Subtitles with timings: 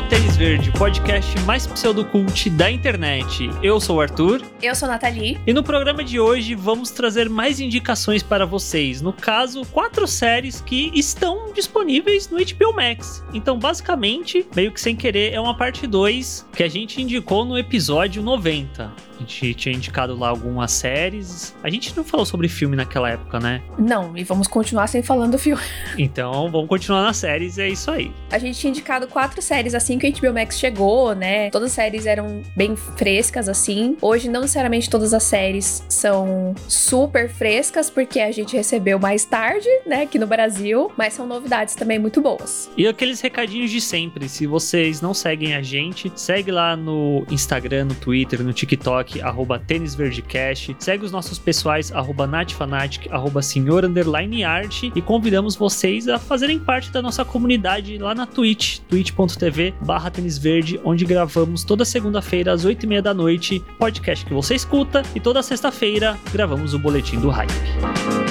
[0.00, 3.50] ao Tênis Verde, o podcast mais pseudocult da internet.
[3.62, 4.40] Eu sou o Arthur.
[4.62, 5.38] Eu sou a Nathalie.
[5.46, 9.02] E no programa de hoje vamos trazer mais indicações para vocês.
[9.02, 13.22] No caso, quatro séries que estão disponíveis no HBO Max.
[13.34, 17.58] Então, basicamente, meio que sem querer, é uma parte 2 que a gente indicou no
[17.58, 19.10] episódio 90.
[19.20, 21.54] A gente tinha indicado lá algumas séries.
[21.62, 23.60] A gente não falou sobre filme naquela época, né?
[23.78, 25.62] Não, e vamos continuar sem falando do filme.
[25.98, 28.10] Então, vamos continuar nas séries e é isso aí.
[28.30, 31.50] A gente tinha indicado quatro séries assim que o HBO Max chegou, né?
[31.50, 33.96] Todas as séries eram bem frescas assim.
[34.00, 39.68] Hoje, não necessariamente todas as séries são super frescas, porque a gente recebeu mais tarde,
[39.86, 42.70] né, aqui no Brasil, mas são novidades também muito boas.
[42.76, 47.86] E aqueles recadinhos de sempre, se vocês não seguem a gente, segue lá no Instagram,
[47.86, 50.76] no Twitter, no TikTok, arroba tênisverdecast.
[50.78, 54.82] Segue os nossos pessoais, arroba natfanatic, arroba senhor underline art.
[54.82, 60.78] E convidamos vocês a fazerem parte da nossa comunidade lá na Twitch, twitch.tv barra tênisverde,
[60.84, 65.02] onde gravamos toda segunda-feira às 8h30 da noite, podcast que você escuta.
[65.14, 68.29] E toda sexta-feira gravamos o Boletim do Hype.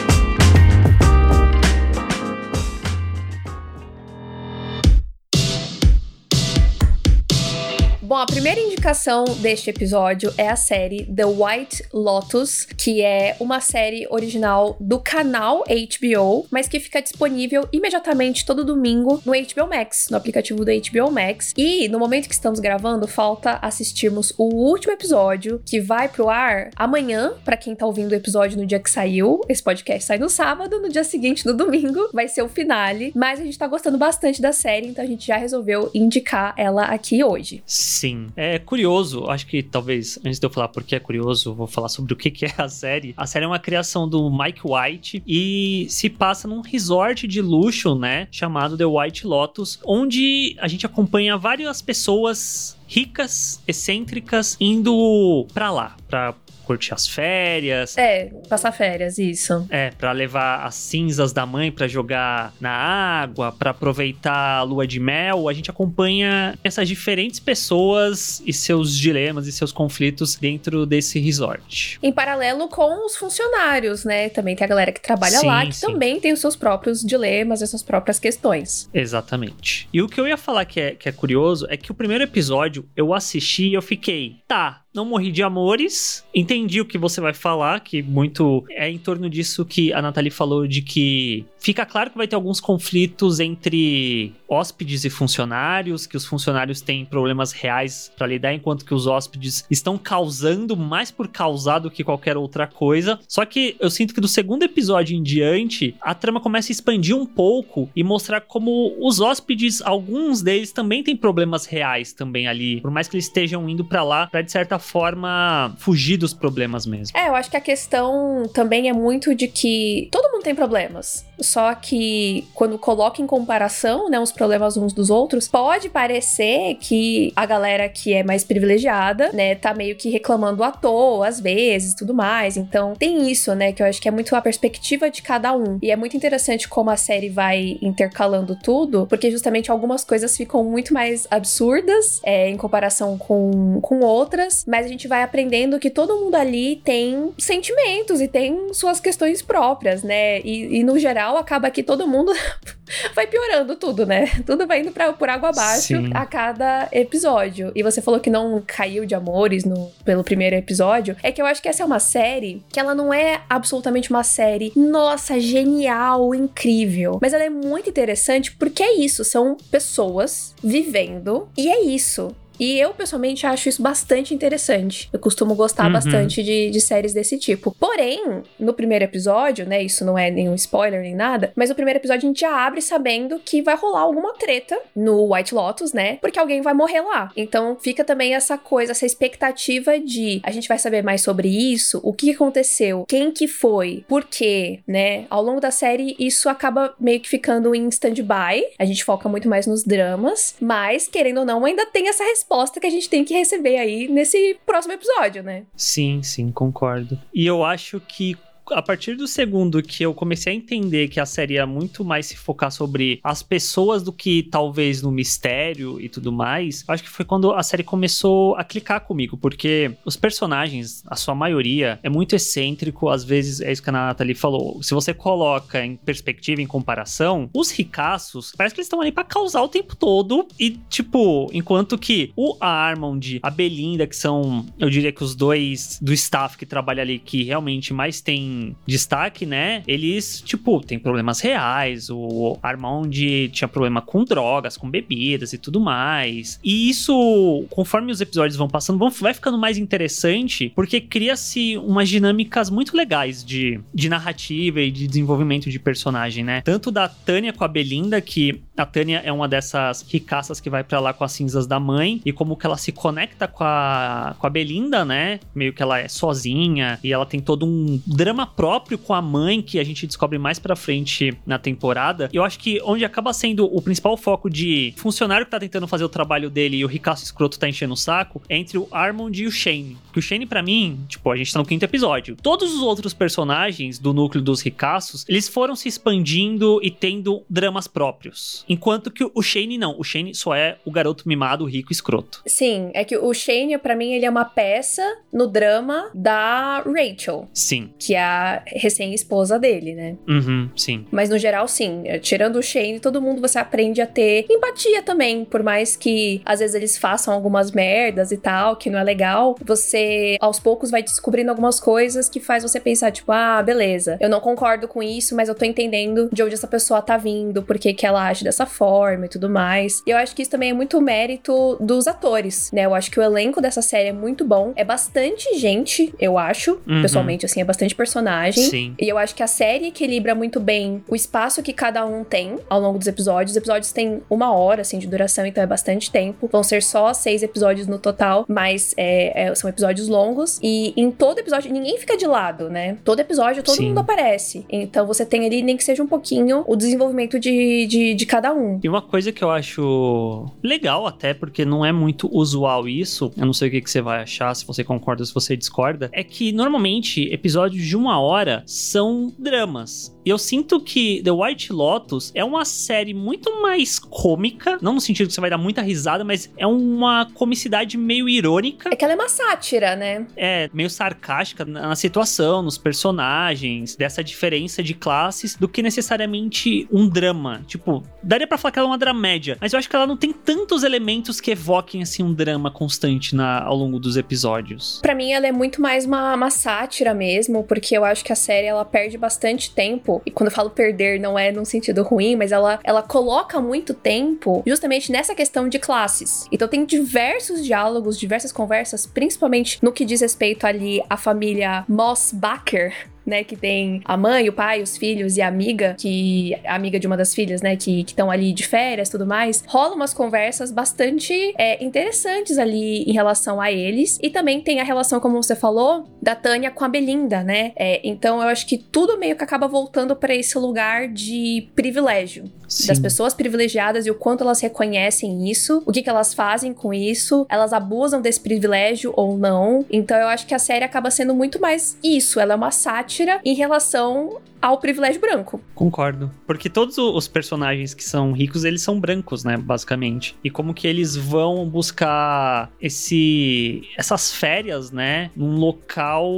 [8.09, 13.61] Bom, a primeira indicação deste episódio é a série The White Lotus, que é uma
[13.61, 20.07] série original do canal HBO, mas que fica disponível imediatamente todo domingo no HBO Max,
[20.09, 21.53] no aplicativo do HBO Max.
[21.55, 26.71] E no momento que estamos gravando, falta assistirmos o último episódio, que vai pro ar
[26.75, 29.39] amanhã, para quem tá ouvindo o episódio no dia que saiu.
[29.47, 33.11] Esse podcast sai no sábado, no dia seguinte, no domingo, vai ser o finale.
[33.15, 36.85] Mas a gente tá gostando bastante da série, então a gente já resolveu indicar ela
[36.85, 37.61] aqui hoje.
[37.99, 38.27] Sim.
[38.33, 42.13] É curioso, acho que talvez, antes de eu falar porque é curioso, vou falar sobre
[42.13, 43.13] o que, é a série.
[43.17, 47.95] A série é uma criação do Mike White e se passa num resort de luxo,
[47.95, 48.29] né?
[48.31, 55.97] Chamado The White Lotus, onde a gente acompanha várias pessoas ricas, excêntricas, indo pra lá,
[56.07, 56.33] pra
[56.69, 57.97] curtir as férias.
[57.97, 59.65] É, passar férias, isso.
[59.71, 64.85] É, para levar as cinzas da mãe para jogar na água, para aproveitar a lua
[64.85, 65.49] de mel.
[65.49, 71.97] A gente acompanha essas diferentes pessoas e seus dilemas e seus conflitos dentro desse resort.
[72.03, 74.29] Em paralelo com os funcionários, né?
[74.29, 75.87] Também tem a galera que trabalha sim, lá, que sim.
[75.87, 78.87] também tem os seus próprios dilemas e suas próprias questões.
[78.93, 79.89] Exatamente.
[79.91, 82.23] E o que eu ia falar que é, que é curioso é que o primeiro
[82.23, 86.25] episódio eu assisti e eu fiquei, tá, não morri de amores.
[86.33, 90.31] Entendi o que você vai falar, que muito é em torno disso que a Nathalie
[90.31, 96.17] falou, de que fica claro que vai ter alguns conflitos entre hóspedes e funcionários, que
[96.17, 101.27] os funcionários têm problemas reais para lidar, enquanto que os hóspedes estão causando mais por
[101.27, 103.19] causar do que qualquer outra coisa.
[103.27, 107.15] Só que eu sinto que do segundo episódio em diante, a trama começa a expandir
[107.15, 112.81] um pouco e mostrar como os hóspedes, alguns deles também têm problemas reais também ali,
[112.81, 116.85] por mais que eles estejam indo para lá para de certa forma fugir dos problemas
[116.85, 117.17] mesmo.
[117.17, 121.25] É, eu acho que a questão também é muito de que todo mundo tem problemas.
[121.41, 127.31] Só que quando coloca em comparação, né, os problemas uns dos outros, pode parecer que
[127.35, 131.93] a galera que é mais privilegiada, né, tá meio que reclamando à toa, às vezes,
[131.93, 132.57] tudo mais.
[132.57, 135.79] Então, tem isso, né, que eu acho que é muito a perspectiva de cada um.
[135.81, 140.63] E é muito interessante como a série vai intercalando tudo, porque justamente algumas coisas ficam
[140.63, 145.89] muito mais absurdas é, em comparação com, com outras, mas a gente vai aprendendo que
[145.89, 150.39] todo mundo ali tem sentimentos e tem suas questões próprias, né?
[150.41, 152.31] E, e no geral acaba que todo mundo
[153.15, 154.27] vai piorando tudo, né?
[154.45, 156.11] Tudo vai indo pra, por água abaixo Sim.
[156.13, 157.71] a cada episódio.
[157.73, 161.17] E você falou que não caiu de amores no, pelo primeiro episódio.
[161.23, 164.23] É que eu acho que essa é uma série que ela não é absolutamente uma
[164.23, 167.17] série, nossa, genial, incrível.
[167.19, 172.35] Mas ela é muito interessante porque é isso, são pessoas vivendo e é isso.
[172.59, 175.09] E eu, pessoalmente, acho isso bastante interessante.
[175.13, 175.93] Eu costumo gostar uhum.
[175.93, 177.73] bastante de, de séries desse tipo.
[177.79, 179.81] Porém, no primeiro episódio, né?
[179.81, 182.81] Isso não é nenhum spoiler nem nada, mas no primeiro episódio a gente já abre
[182.81, 186.17] sabendo que vai rolar alguma treta no White Lotus, né?
[186.17, 187.31] Porque alguém vai morrer lá.
[187.37, 192.01] Então fica também essa coisa, essa expectativa de a gente vai saber mais sobre isso,
[192.03, 195.25] o que aconteceu, quem que foi, por quê, né?
[195.29, 198.65] Ao longo da série, isso acaba meio que ficando em stand-by.
[198.77, 202.48] A gente foca muito mais nos dramas, mas, querendo ou não, ainda tem essa resposta
[202.49, 205.65] resposta que a gente tem que receber aí nesse próximo episódio, né?
[205.75, 207.19] Sim, sim, concordo.
[207.33, 208.35] E eu acho que
[208.71, 212.25] a partir do segundo que eu comecei a entender que a série ia muito mais
[212.27, 217.09] se focar sobre as pessoas do que talvez no mistério e tudo mais, acho que
[217.09, 222.09] foi quando a série começou a clicar comigo, porque os personagens, a sua maioria, é
[222.09, 224.81] muito excêntrico, às vezes é isso que a Nathalie falou.
[224.83, 229.23] Se você coloca em perspectiva, em comparação, os ricaços, parece que eles estão ali para
[229.23, 234.89] causar o tempo todo e, tipo, enquanto que o Armand, a Belinda, que são, eu
[234.89, 239.83] diria que os dois do staff que trabalha ali que realmente mais tem destaque, né?
[239.87, 242.09] Eles, tipo, tem problemas reais.
[242.09, 243.09] O Armand
[243.51, 246.59] tinha problema com drogas, com bebidas e tudo mais.
[246.63, 252.69] E isso, conforme os episódios vão passando, vai ficando mais interessante, porque cria-se umas dinâmicas
[252.69, 256.61] muito legais de, de narrativa e de desenvolvimento de personagem, né?
[256.61, 260.83] Tanto da Tânia com a Belinda, que a Tânia é uma dessas ricaças que vai
[260.83, 264.35] para lá com as cinzas da mãe, e como que ela se conecta com a,
[264.37, 265.39] com a Belinda, né?
[265.53, 269.61] Meio que ela é sozinha e ela tem todo um drama próprio com a mãe
[269.61, 272.29] que a gente descobre mais pra frente na temporada.
[272.33, 276.03] Eu acho que onde acaba sendo o principal foco de funcionário que tá tentando fazer
[276.03, 279.41] o trabalho dele e o ricaço escroto tá enchendo o saco é entre o Armond
[279.41, 279.97] e o Shane.
[280.11, 282.35] Que o Shane, para mim, tipo, a gente tá no quinto episódio.
[282.41, 287.87] Todos os outros personagens do núcleo dos ricaços, eles foram se expandindo e tendo dramas
[287.87, 288.65] próprios.
[288.67, 289.95] Enquanto que o Shane não.
[289.97, 292.41] O Shane só é o garoto mimado, rico, escroto.
[292.45, 297.47] Sim, é que o Shane, para mim, ele é uma peça no drama da Rachel.
[297.53, 297.91] Sim.
[297.99, 300.15] Que é a recém-esposa dele, né?
[300.27, 301.05] Uhum, sim.
[301.11, 302.03] Mas no geral, sim.
[302.21, 305.45] Tirando o Shane, todo mundo você aprende a ter empatia também.
[305.45, 309.55] Por mais que às vezes eles façam algumas merdas e tal, que não é legal,
[309.63, 314.29] você aos poucos vai descobrindo algumas coisas que faz você pensar, tipo, ah, beleza, eu
[314.29, 317.77] não concordo com isso, mas eu tô entendendo de onde essa pessoa tá vindo, por
[317.77, 320.01] que, que ela age dessa forma e tudo mais.
[320.05, 322.85] E eu acho que isso também é muito mérito dos atores, né?
[322.85, 324.73] Eu acho que o elenco dessa série é muito bom.
[324.75, 327.01] É bastante gente, eu acho, uhum.
[327.01, 328.18] pessoalmente, assim, é bastante personagem.
[328.55, 328.95] Sim.
[328.99, 332.57] E eu acho que a série equilibra muito bem o espaço que cada um tem
[332.69, 333.51] ao longo dos episódios.
[333.51, 336.49] Os episódios têm uma hora, assim, de duração, então é bastante tempo.
[336.51, 340.59] Vão ser só seis episódios no total, mas é, é, são episódios longos.
[340.61, 342.97] E em todo episódio, ninguém fica de lado, né?
[343.03, 343.87] Todo episódio, todo Sim.
[343.89, 344.65] mundo aparece.
[344.69, 348.53] Então você tem ali, nem que seja um pouquinho, o desenvolvimento de, de, de cada
[348.53, 348.79] um.
[348.83, 353.45] E uma coisa que eu acho legal até, porque não é muito usual isso, eu
[353.45, 356.23] não sei o que, que você vai achar, se você concorda, se você discorda, é
[356.23, 360.17] que normalmente episódios de uma hora são dramas.
[360.29, 365.01] E eu sinto que The White Lotus é uma série muito mais cômica, não no
[365.01, 368.91] sentido que você vai dar muita risada, mas é uma comicidade meio irônica.
[368.93, 370.27] É que ela é uma sátira, né?
[370.37, 377.09] É, meio sarcástica na situação, nos personagens, dessa diferença de classes, do que necessariamente um
[377.09, 377.63] drama.
[377.65, 380.15] Tipo, daria para falar que ela é uma dramédia, mas eu acho que ela não
[380.15, 384.99] tem tantos elementos que evoquem, assim, um drama constante na, ao longo dos episódios.
[385.01, 388.35] Para mim, ela é muito mais uma, uma sátira mesmo, porque eu acho que a
[388.35, 392.35] série, ela perde bastante tempo e quando eu falo perder não é num sentido ruim,
[392.35, 396.45] mas ela, ela coloca muito tempo justamente nessa questão de classes.
[396.51, 402.93] Então tem diversos diálogos, diversas conversas, principalmente no que diz respeito ali à família Mossbacher,
[403.29, 406.99] né, que tem a mãe, o pai, os filhos e a amiga, que a amiga
[406.99, 410.71] de uma das filhas, né, que estão ali de férias, tudo mais, rola umas conversas
[410.71, 414.19] bastante é, interessantes ali em relação a eles.
[414.21, 417.71] E também tem a relação, como você falou, da Tânia com a Belinda, né?
[417.75, 422.49] É, então eu acho que tudo meio que acaba voltando para esse lugar de privilégio.
[422.67, 422.87] Sim.
[422.87, 426.93] Das pessoas privilegiadas e o quanto elas reconhecem isso, o que, que elas fazem com
[426.93, 429.83] isso, elas abusam desse privilégio ou não.
[429.89, 432.39] Então eu acho que a série acaba sendo muito mais isso.
[432.39, 435.61] Ela é uma sátira sátira em relação ao privilégio branco.
[435.73, 436.29] Concordo.
[436.45, 440.35] Porque todos os personagens que são ricos, eles são brancos, né, basicamente.
[440.43, 446.29] E como que eles vão buscar esse essas férias, né, num local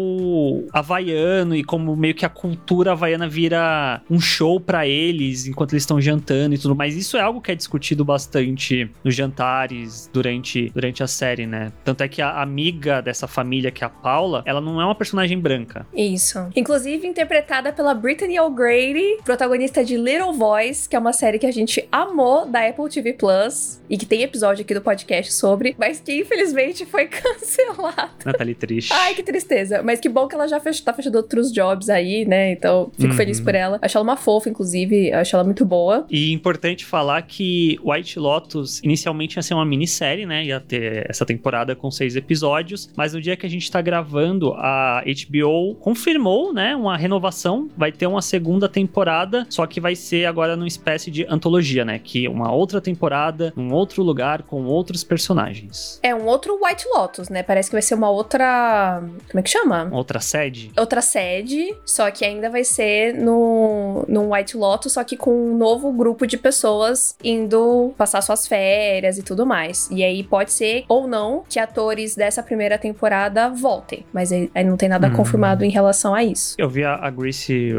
[0.72, 5.84] havaiano e como meio que a cultura havaiana vira um show para eles enquanto eles
[5.84, 6.96] estão jantando e tudo mais.
[6.96, 11.72] Isso é algo que é discutido bastante nos jantares durante, durante a série, né?
[11.84, 14.96] Tanto é que a amiga dessa família, que é a Paula, ela não é uma
[14.96, 15.88] personagem branca.
[15.92, 16.38] Isso.
[16.56, 21.52] Inclusive interpretada pela Brittany O'Grady, protagonista de Little Voice, que é uma série que a
[21.52, 26.00] gente amou da Apple TV Plus e que tem episódio aqui do podcast sobre, mas
[26.00, 28.12] que infelizmente foi cancelada.
[28.26, 28.94] Nathalie triste.
[28.94, 29.84] Ai, que tristeza.
[29.84, 32.54] Mas que bom que ela já fech tá fechando outros jobs aí, né?
[32.54, 33.18] Então, fico uhum.
[33.18, 33.78] feliz por ela.
[33.82, 35.12] Acho ela uma fofa, inclusive.
[35.12, 36.06] Acho ela muito boa.
[36.10, 40.46] E importante falar que White Lotus inicialmente ia ser uma minissérie, né?
[40.46, 42.90] Ia ter essa temporada com seis episódios.
[42.96, 46.76] Mas no dia que a gente tá gravando, a HBO confirmou, né?
[46.76, 47.70] Uma renovação.
[47.78, 52.00] Vai ter uma segunda temporada, só que vai ser agora numa espécie de antologia, né?
[52.00, 56.00] Que uma outra temporada, num outro lugar, com outros personagens.
[56.04, 57.44] É um outro White Lotus, né?
[57.44, 59.02] Parece que vai ser uma outra.
[59.30, 59.90] Como é que chama?
[59.92, 60.72] Outra sede?
[60.78, 65.58] Outra sede, só que ainda vai ser no, no White Lotus, só que com um
[65.58, 69.90] novo grupo de pessoas indo passar suas férias e tudo mais.
[69.92, 74.78] E aí pode ser ou não que atores dessa primeira temporada voltem, mas aí não
[74.78, 75.14] tem nada hum.
[75.14, 76.41] confirmado em relação a isso.
[76.58, 77.72] Eu vi a, a Grace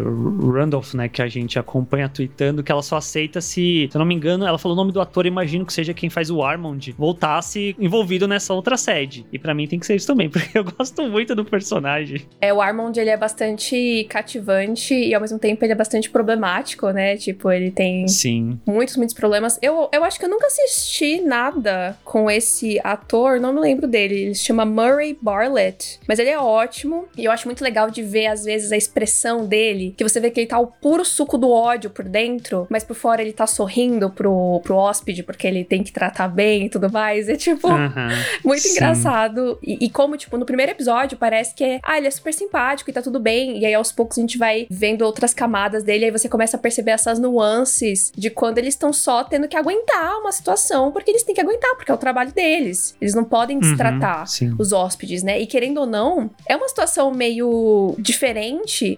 [0.53, 4.07] Randolph, né, que a gente acompanha tweetando, que ela só aceita se, se eu não
[4.07, 6.95] me engano, ela falou o nome do ator, imagino que seja quem faz o Armond,
[6.99, 9.27] voltasse envolvido nessa outra sede.
[9.33, 12.23] E para mim tem que ser isso também, porque eu gosto muito do personagem.
[12.41, 16.91] É, o Armond, ele é bastante cativante e ao mesmo tempo ele é bastante problemático,
[16.91, 17.17] né?
[17.17, 18.59] Tipo, ele tem Sim.
[18.67, 19.59] muitos, muitos problemas.
[19.63, 24.15] Eu, eu acho que eu nunca assisti nada com esse ator, não me lembro dele.
[24.15, 28.03] Ele se chama Murray Bartlett, mas ele é ótimo e eu acho muito legal de
[28.03, 31.39] ver às vezes a expressão dele, que você vê que ele tá o puro suco
[31.39, 35.65] do ódio por dentro, mas por fora ele tá sorrindo pro, pro hóspede porque ele
[35.65, 37.29] tem que tratar bem e tudo mais.
[37.29, 37.69] É tipo,
[38.45, 38.73] muito Sim.
[38.73, 39.59] engraçado.
[39.63, 42.91] E, e, como, tipo, no primeiro episódio parece que é, ah, ele é super simpático
[42.91, 43.59] e tá tudo bem.
[43.59, 46.61] E aí aos poucos a gente vai vendo outras camadas dele, aí você começa a
[46.61, 51.23] perceber essas nuances de quando eles estão só tendo que aguentar uma situação, porque eles
[51.23, 52.97] têm que aguentar, porque é o trabalho deles.
[53.01, 55.41] Eles não podem uhum, destratar uhum, os hóspedes, né?
[55.41, 58.42] E querendo ou não, é uma situação meio diferente,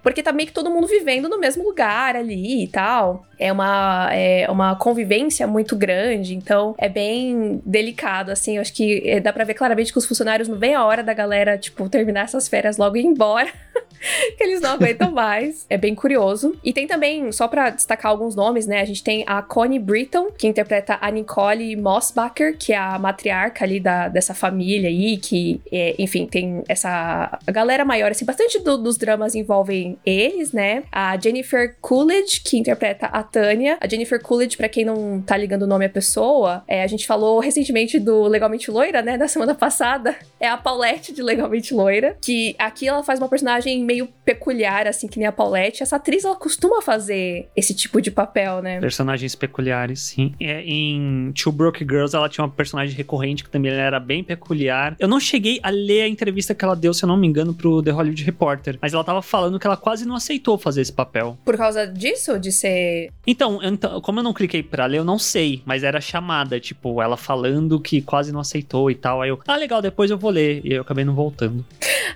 [0.03, 4.09] porque tá meio que todo mundo vivendo no mesmo lugar ali e tal é uma,
[4.13, 8.57] é uma convivência muito grande, então é bem delicado, assim.
[8.57, 11.03] Eu acho que é, dá pra ver claramente que os funcionários não vêm a hora
[11.03, 13.51] da galera, tipo, terminar essas férias logo e ir embora.
[14.37, 15.67] que eles não aguentam mais.
[15.69, 16.55] É bem curioso.
[16.63, 18.81] E tem também, só para destacar alguns nomes, né?
[18.81, 23.65] A gente tem a Connie Britton, que interpreta a Nicole Mossbacher, que é a matriarca
[23.65, 28.77] ali da, dessa família aí, que, é, enfim, tem essa galera maior, assim, bastante do,
[28.77, 30.85] dos dramas envolvem eles, né?
[30.91, 33.79] A Jennifer Coolidge, que interpreta a Tânia.
[33.81, 37.07] A Jennifer Coolidge, para quem não tá ligando o nome à pessoa, é, a gente
[37.07, 39.19] falou recentemente do Legalmente Loira, né?
[39.19, 40.17] Da semana passada.
[40.41, 45.09] É a Paulette de Legalmente Loira, que aqui ela faz uma personagem meio peculiar, assim,
[45.09, 45.83] que nem a Paulette.
[45.83, 48.81] Essa atriz, ela costuma fazer esse tipo de papel, né?
[48.81, 50.35] Personagens peculiares, sim.
[50.41, 54.97] É, em Two Broke Girls, ela tinha uma personagem recorrente que também era bem peculiar.
[54.99, 57.55] Eu não cheguei a ler a entrevista que ela deu, se eu não me engano,
[57.55, 60.93] pro The Hollywood Reporter, mas ela tava falando que ela quase não aceitou fazer esse
[60.93, 61.37] papel.
[61.45, 62.39] Por causa disso?
[62.39, 63.11] De ser.
[63.27, 67.03] Então, então como eu não cliquei pra ler, eu não sei, mas era chamada, tipo,
[67.03, 69.23] ela falando que quase não aceitou e tal.
[69.23, 70.61] Aí eu, ah, legal, depois eu vou ler.
[70.65, 71.65] E eu acabei não voltando.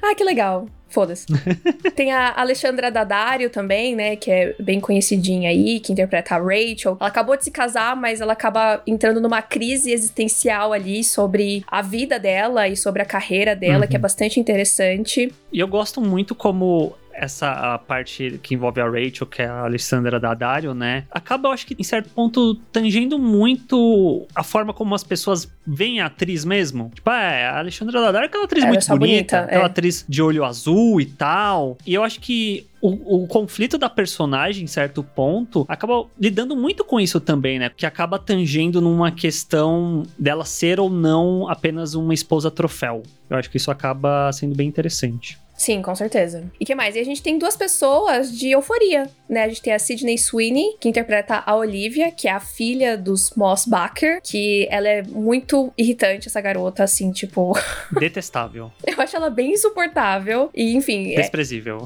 [0.02, 0.66] ah, que legal.
[0.88, 1.26] Foda-se.
[1.94, 4.16] Tem a Alexandra Daddario também, né?
[4.16, 6.96] Que é bem conhecidinha aí, que interpreta a Rachel.
[6.98, 11.82] Ela acabou de se casar, mas ela acaba entrando numa crise existencial ali sobre a
[11.82, 13.88] vida dela e sobre a carreira dela, uhum.
[13.88, 14.02] que é uhum.
[14.02, 15.32] bastante interessante.
[15.52, 19.64] E eu gosto muito como essa a parte que envolve a Rachel, que é a
[19.64, 21.04] Alessandra Daddario, né?
[21.10, 26.00] Acaba, eu acho que, em certo ponto, tangendo muito a forma como as pessoas veem
[26.00, 26.90] a atriz mesmo.
[26.94, 29.66] Tipo, é, a Alessandra Daddario é aquela atriz muito bonita, bonita, aquela é.
[29.66, 31.76] atriz de olho azul e tal.
[31.86, 36.84] E eu acho que o, o, conflito da personagem, em certo ponto, acaba lidando muito
[36.84, 37.70] com isso também, né?
[37.74, 43.02] Que acaba tangendo numa questão dela ser ou não apenas uma esposa troféu.
[43.28, 45.38] Eu acho que isso acaba sendo bem interessante.
[45.58, 46.44] Sim, com certeza.
[46.58, 46.94] E que mais?
[46.94, 49.42] E a gente tem duas pessoas de euforia, né?
[49.42, 53.32] A gente tem a Sydney Sweeney, que interpreta a Olivia, que é a filha dos
[53.34, 57.58] Moss Baker, que ela é muito irritante, essa garota, assim, tipo.
[57.98, 58.70] Detestável.
[58.86, 60.48] Eu acho ela bem insuportável.
[60.54, 61.12] E, enfim.
[61.14, 61.84] É Desprezível.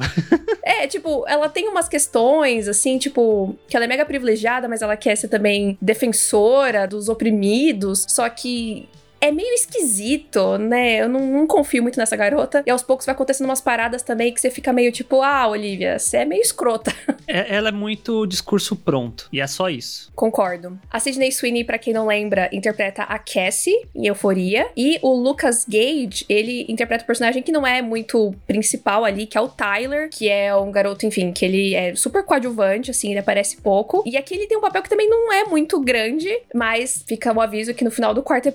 [0.62, 0.84] É...
[0.84, 4.98] é, tipo, ela tem umas questões, assim, tipo, que ela é mega privilegiada, mas ela
[4.98, 8.04] quer ser também defensora dos oprimidos.
[8.06, 8.86] Só que
[9.22, 11.00] é meio esquisito, né?
[11.00, 12.64] Eu não, não, confio muito nessa garota.
[12.66, 15.96] E aos poucos vai acontecendo umas paradas também que você fica meio tipo, ah, Olivia,
[15.96, 16.92] você é meio escrota.
[17.28, 19.28] É, ela é muito discurso pronto.
[19.32, 20.10] E é só isso.
[20.14, 20.78] Concordo.
[20.90, 24.68] A Sidney Sweeney, para quem não lembra, interpreta a Cassie em Euforia.
[24.76, 29.24] E o Lucas Gage, ele interpreta o um personagem que não é muito principal ali,
[29.24, 33.10] que é o Tyler, que é um garoto, enfim, que ele é super coadjuvante, assim,
[33.10, 34.02] ele aparece pouco.
[34.04, 37.40] E aqui ele tem um papel que também não é muito grande, mas fica o
[37.40, 38.48] aviso que no final do quarto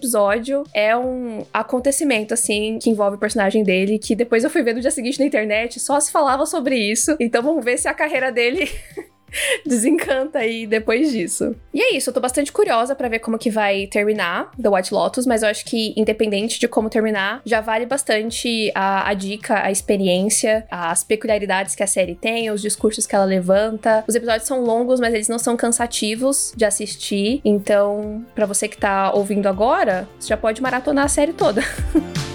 [0.57, 4.73] episódio é um acontecimento, assim, que envolve o personagem dele, que depois eu fui ver
[4.73, 7.15] no dia seguinte na internet, só se falava sobre isso.
[7.19, 8.69] Então vamos ver se a carreira dele
[9.65, 11.55] desencanta aí depois disso.
[11.73, 14.93] E é isso, eu tô bastante curiosa para ver como que vai terminar The White
[14.93, 19.63] Lotus, mas eu acho que independente de como terminar, já vale bastante a, a dica,
[19.63, 24.03] a experiência, as peculiaridades que a série tem, os discursos que ela levanta.
[24.07, 27.41] Os episódios são longos, mas eles não são cansativos de assistir.
[27.43, 31.61] Então, para você que tá ouvindo agora, você já pode maratonar a série toda.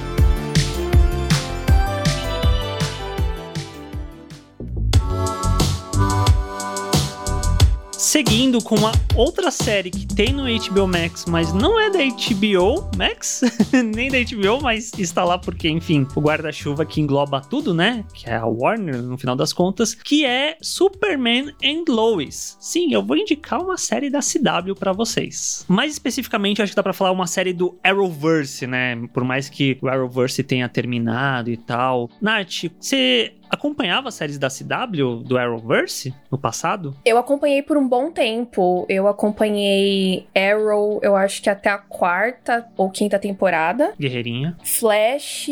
[8.13, 12.91] seguindo com uma outra série que tem no HBO Max, mas não é da HBO
[12.95, 13.41] Max,
[13.73, 18.05] nem da HBO, mas está lá porque, enfim, o guarda-chuva que engloba tudo, né?
[18.13, 22.59] Que é a Warner, no final das contas, que é Superman and Lois.
[22.61, 25.65] Sim, eu vou indicar uma série da CW para vocês.
[25.67, 28.95] Mais especificamente, acho que dá para falar uma série do Arrowverse, né?
[29.15, 32.11] Por mais que o Arrowverse tenha terminado e tal.
[32.21, 36.97] Nath, você acompanhava as séries da CW, do Arrowverse, no passado?
[37.05, 38.87] Eu acompanhei por um bom tempo.
[38.89, 43.93] Eu acompanhei Arrow, eu acho que até a quarta ou quinta temporada.
[44.01, 44.57] Guerreirinha.
[44.65, 45.49] Flash,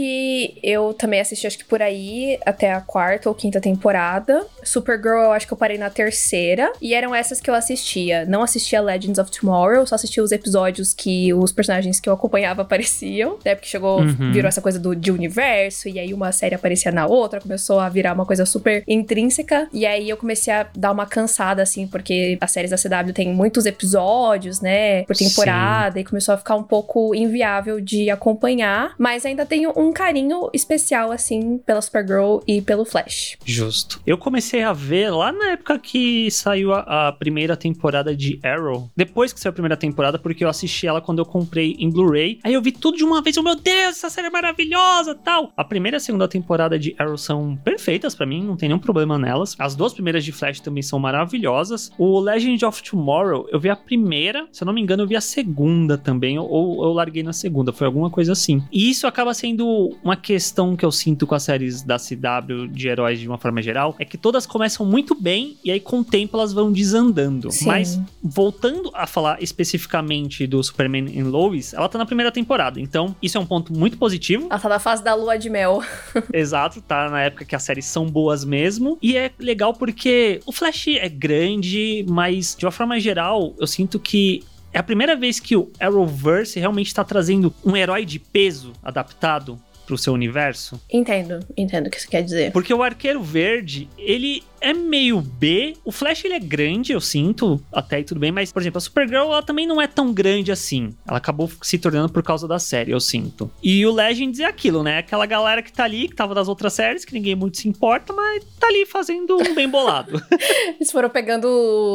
[0.62, 4.46] eu também assisti, acho que por aí, até a quarta ou quinta temporada.
[4.64, 6.72] Supergirl, eu acho que eu parei na terceira.
[6.80, 8.24] E eram essas que eu assistia.
[8.24, 12.62] Não assistia Legends of Tomorrow, só assistia os episódios que os personagens que eu acompanhava
[12.70, 13.38] apareciam.
[13.44, 13.54] Né?
[13.54, 14.32] Porque chegou, uhum.
[14.32, 17.89] virou essa coisa do, de universo, e aí uma série aparecia na outra, começou a
[17.90, 19.68] virar uma coisa super intrínseca.
[19.72, 23.32] E aí eu comecei a dar uma cansada, assim, porque as séries da CW tem
[23.32, 26.00] muitos episódios, né, por temporada, Sim.
[26.00, 28.94] e começou a ficar um pouco inviável de acompanhar.
[28.98, 33.36] Mas ainda tenho um carinho especial, assim, pela Supergirl e pelo Flash.
[33.44, 34.00] Justo.
[34.06, 38.90] Eu comecei a ver lá na época que saiu a, a primeira temporada de Arrow.
[38.96, 42.38] Depois que saiu a primeira temporada, porque eu assisti ela quando eu comprei em Blu-ray.
[42.44, 43.36] Aí eu vi tudo de uma vez.
[43.36, 45.52] Oh, meu Deus, essa série é maravilhosa tal.
[45.56, 48.68] A primeira e a segunda temporada de Arrow são perfeitas perfeitas para mim, não tem
[48.68, 49.56] nenhum problema nelas.
[49.58, 51.90] As duas primeiras de Flash também são maravilhosas.
[51.96, 55.16] O Legend of Tomorrow, eu vi a primeira, se eu não me engano, eu vi
[55.16, 58.62] a segunda também, ou eu larguei na segunda, foi alguma coisa assim.
[58.70, 62.88] E isso acaba sendo uma questão que eu sinto com as séries da CW de
[62.88, 66.04] heróis de uma forma geral, é que todas começam muito bem e aí com o
[66.04, 67.50] tempo elas vão desandando.
[67.50, 67.66] Sim.
[67.66, 73.16] Mas voltando a falar especificamente do Superman em Lois, ela tá na primeira temporada, então
[73.22, 74.48] isso é um ponto muito positivo.
[74.50, 75.82] Ela tá na fase da lua de mel.
[76.32, 78.98] Exato, tá na época que a séries são boas mesmo.
[79.02, 83.98] E é legal porque o Flash é grande, mas de uma forma geral, eu sinto
[83.98, 88.72] que é a primeira vez que o Arrowverse realmente está trazendo um herói de peso
[88.82, 90.80] adaptado pro seu universo.
[90.88, 92.52] Entendo, entendo o que você quer dizer.
[92.52, 95.74] Porque o Arqueiro Verde, ele é meio B.
[95.84, 98.80] O Flash ele é grande, eu sinto, até e tudo bem, mas, por exemplo, a
[98.80, 100.94] Supergirl ela também não é tão grande assim.
[101.04, 103.50] Ela acabou se tornando por causa da série, eu sinto.
[103.60, 104.98] E o Legends é aquilo, né?
[104.98, 108.12] Aquela galera que tá ali, que tava das outras séries, que ninguém muito se importa,
[108.12, 110.22] mas tá ali fazendo um bem bolado.
[110.78, 111.48] Eles foram pegando